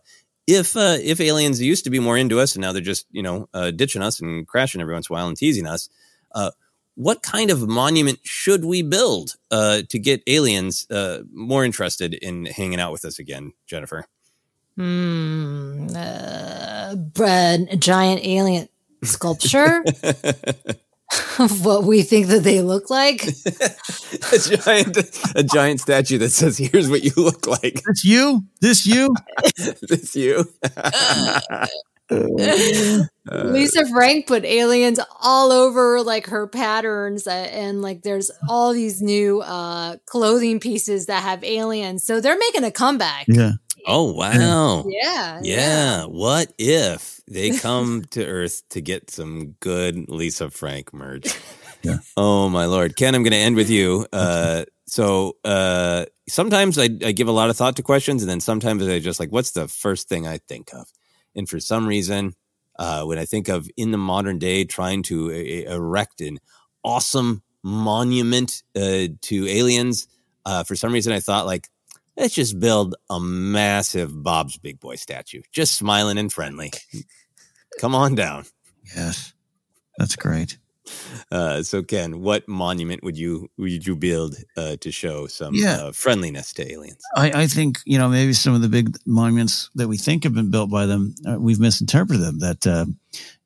[0.48, 3.24] if uh, if aliens used to be more into us and now they're just you
[3.24, 5.90] know ditching us and crashing every once in a while and teasing us.
[6.96, 10.88] what kind of monument should we build to get aliens
[11.34, 14.06] more interested in hanging out with us again, Jennifer?
[14.78, 15.88] Hmm.
[15.96, 18.68] Uh, a giant alien
[19.04, 19.84] sculpture
[21.40, 23.24] of what we think that they look like.
[24.34, 24.98] a giant,
[25.36, 28.44] a giant statue that says, "Here's what you look like." This you.
[28.62, 29.16] This you.
[29.82, 30.46] this you.
[33.32, 39.02] Lisa Frank put aliens all over like her patterns, uh, and like there's all these
[39.02, 42.04] new uh, clothing pieces that have aliens.
[42.04, 43.26] So they're making a comeback.
[43.28, 43.54] Yeah.
[43.88, 44.86] Oh wow.
[44.88, 45.42] Yeah, yeah.
[45.44, 46.04] Yeah.
[46.06, 51.38] What if they come to Earth to get some good Lisa Frank merch?
[51.84, 51.98] Yeah.
[52.18, 52.96] Oh my lord.
[52.96, 54.08] Ken, I'm gonna end with you.
[54.12, 58.40] Uh so uh, sometimes I, I give a lot of thought to questions, and then
[58.40, 60.88] sometimes I just like, what's the first thing I think of?
[61.36, 62.36] And for some reason,
[62.78, 66.40] uh, when I think of in the modern day trying to uh, erect an
[66.84, 70.08] awesome monument uh, to aliens,
[70.46, 71.68] uh, for some reason I thought like,
[72.18, 76.72] let's just build a massive Bob's Big Boy statue, just smiling and friendly.
[77.80, 78.46] Come on down.
[78.96, 79.34] Yes,
[79.98, 80.58] that's great.
[81.32, 85.78] Uh, so Ken, what monument would you would you build uh, to show some Yeah.
[85.78, 87.02] uh, friendliness to aliens?
[87.16, 90.36] I, I think you know maybe some of the big monuments that we think have
[90.36, 92.40] been built by them, uh, we've misinterpreted them.
[92.40, 92.86] That uh,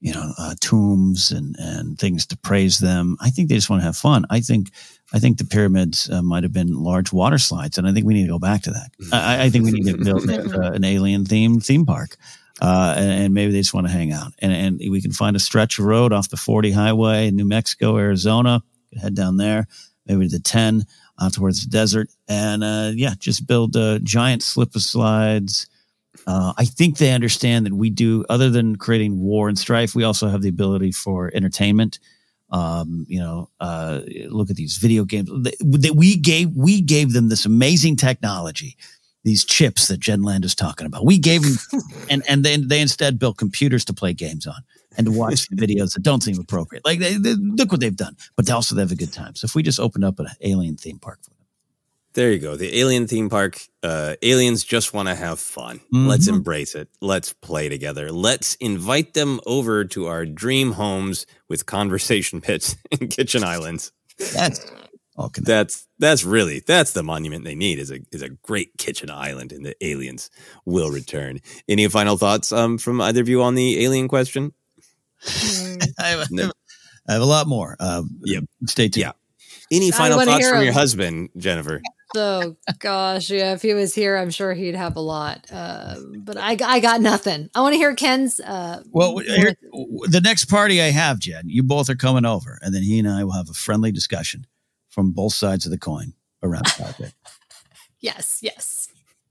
[0.01, 3.17] you know uh, tombs and and things to praise them.
[3.19, 4.25] I think they just want to have fun.
[4.29, 4.71] I think
[5.13, 8.13] I think the pyramids uh, might have been large water slides, and I think we
[8.13, 8.91] need to go back to that.
[9.11, 12.17] I, I think we need to build uh, an alien themed theme park.
[12.61, 15.35] Uh, and, and maybe they just want to hang out, and and we can find
[15.37, 18.61] a stretch of road off the 40 highway in New Mexico, Arizona.
[18.99, 19.67] Head down there,
[20.05, 20.83] maybe the 10
[21.21, 25.67] out towards the desert, and uh, yeah, just build uh, giant slip of slides.
[26.27, 30.03] Uh, I think they understand that we do, other than creating war and strife, we
[30.03, 31.99] also have the ability for entertainment.
[32.51, 36.49] Um, you know, uh, look at these video games that we gave.
[36.55, 38.75] We gave them this amazing technology,
[39.23, 41.05] these chips that Jen Land is talking about.
[41.05, 44.61] We gave them, and and then they instead built computers to play games on
[44.97, 46.83] and to watch videos that don't seem appropriate.
[46.83, 49.35] Like they, they, look what they've done, but they also have a good time.
[49.35, 51.31] So if we just opened up an alien theme park for
[52.13, 52.55] There you go.
[52.55, 53.59] The alien theme park.
[53.83, 55.79] Uh, aliens just want to have fun.
[55.91, 56.37] Let's Mhm.
[56.37, 56.89] embrace it.
[57.01, 58.11] Let's play together.
[58.11, 63.91] Let's invite them over to our dream homes with conversation pits and kitchen islands.
[64.33, 64.65] That's
[65.37, 69.51] that's that's really that's the monument they need is a is a great kitchen island,
[69.51, 70.29] and the aliens
[70.65, 71.39] will return.
[71.67, 74.53] Any final thoughts um, from either of you on the alien question?
[75.99, 76.27] I have,
[77.07, 77.75] I have a lot more.
[77.79, 78.43] Uh, yep.
[78.65, 79.01] Stay tuned.
[79.03, 79.11] Yeah.
[79.71, 80.73] Any final thoughts from your them.
[80.73, 81.81] husband, Jennifer?
[82.15, 83.53] Oh gosh, yeah.
[83.53, 85.45] If he was here, I'm sure he'd have a lot.
[85.51, 87.49] Uh, but I, I got nothing.
[87.53, 88.39] I want to hear Ken's.
[88.39, 92.73] Uh, Well, here, the next party I have, Jen, you both are coming over, and
[92.73, 94.47] then he and I will have a friendly discussion
[94.89, 97.13] from both sides of the coin around the topic.
[97.99, 98.87] yes, yes.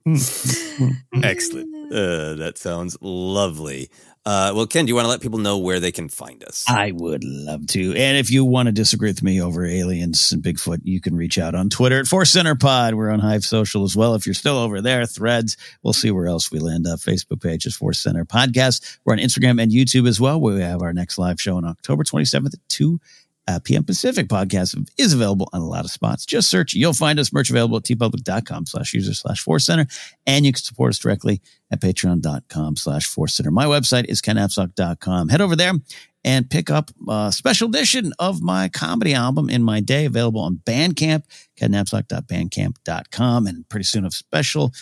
[1.22, 1.68] Excellent.
[1.90, 3.90] Uh, that sounds lovely.
[4.26, 6.62] Uh, well, Ken, do you want to let people know where they can find us?
[6.68, 7.94] I would love to.
[7.94, 11.38] And if you want to disagree with me over aliens and Bigfoot, you can reach
[11.38, 12.94] out on Twitter at ForceCenter Pod.
[12.94, 14.14] We're on Hive Social as well.
[14.14, 16.98] If you're still over there, threads, we'll see where else we land up.
[16.98, 18.98] Facebook page is ForceCenter Podcast.
[19.06, 22.04] We're on Instagram and YouTube as well, we have our next live show on October
[22.04, 23.06] 27th at 2 uh,
[23.64, 23.84] p.m.
[23.84, 26.26] Pacific podcast is available on a lot of spots.
[26.26, 26.74] Just search.
[26.74, 29.90] You'll find us merch available at teepublic.com slash user slash ForceCenter.
[30.26, 31.40] And you can support us directly
[31.70, 33.50] at patreon.com slash ForceCenter.
[33.50, 35.28] My website is kennapzok.com.
[35.30, 35.72] Head over there
[36.24, 40.60] and pick up a special edition of my comedy album in my day available on
[40.64, 41.22] Bandcamp,
[41.58, 43.46] kennapzok.bandcamp.com.
[43.46, 44.72] And pretty soon a special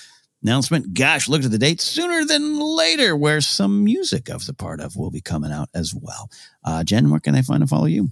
[0.43, 0.95] announcement.
[0.95, 4.97] Gosh, look at the date sooner than later, where some music of the part of
[4.97, 6.31] will be coming out as well.
[6.65, 8.11] Uh, Jen, where can I find and follow you?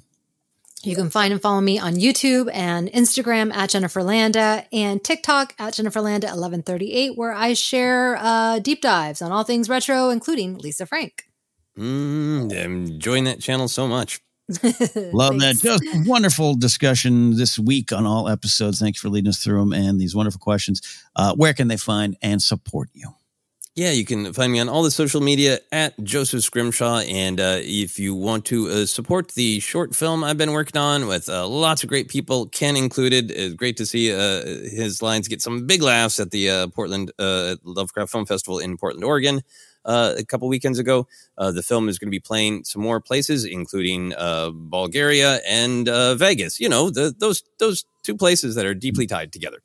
[0.86, 5.54] You can find and follow me on YouTube and Instagram at Jennifer Landa and TikTok
[5.58, 10.58] at Jennifer Landa 1138, where I share uh, deep dives on all things retro, including
[10.58, 11.24] Lisa Frank.
[11.78, 14.20] Mm, I'm enjoying that channel so much.
[15.12, 15.56] Love that.
[15.62, 18.78] Just wonderful discussion this week on all episodes.
[18.78, 20.82] Thanks for leading us through them and these wonderful questions.
[21.16, 23.14] Uh, where can they find and support you?
[23.76, 26.98] Yeah, you can find me on all the social media at Joseph Scrimshaw.
[27.00, 31.08] And uh, if you want to uh, support the short film I've been working on
[31.08, 35.26] with uh, lots of great people, Ken included, it's great to see uh, his lines
[35.26, 39.42] get some big laughs at the uh, Portland uh, Lovecraft Film Festival in Portland, Oregon.
[39.86, 44.14] A couple weekends ago, the film is going to be playing some more places, including
[44.70, 46.58] Bulgaria and Vegas.
[46.58, 49.58] You know, the, those those two places that are deeply tied together.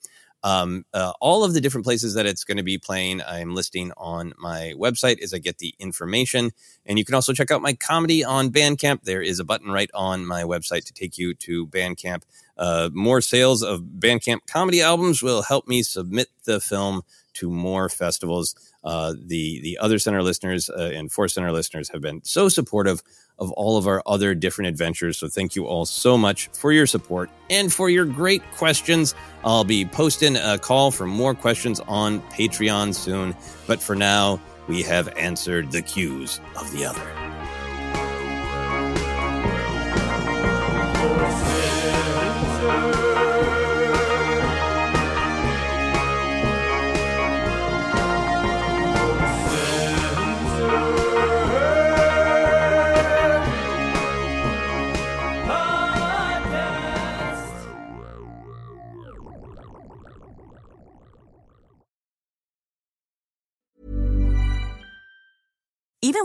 [0.44, 3.92] Um, uh, all of the different places that it's going to be playing, I'm listing
[3.98, 6.52] on my website as I get the information.
[6.86, 9.04] And you can also check out my comedy on Bandcamp.
[9.04, 12.24] There is a button right on my website to take you to Bandcamp.
[12.58, 17.02] Uh, more sales of Bandcamp comedy albums will help me submit the film
[17.34, 18.56] to more festivals.
[18.84, 23.02] Uh, the the OtherCenter listeners uh, and ForceCenter listeners have been so supportive
[23.38, 25.18] of all of our other different adventures.
[25.18, 29.16] So thank you all so much for your support and for your great questions.
[29.44, 33.36] I'll be posting a call for more questions on Patreon soon.
[33.68, 37.29] But for now, we have answered the Qs of the other.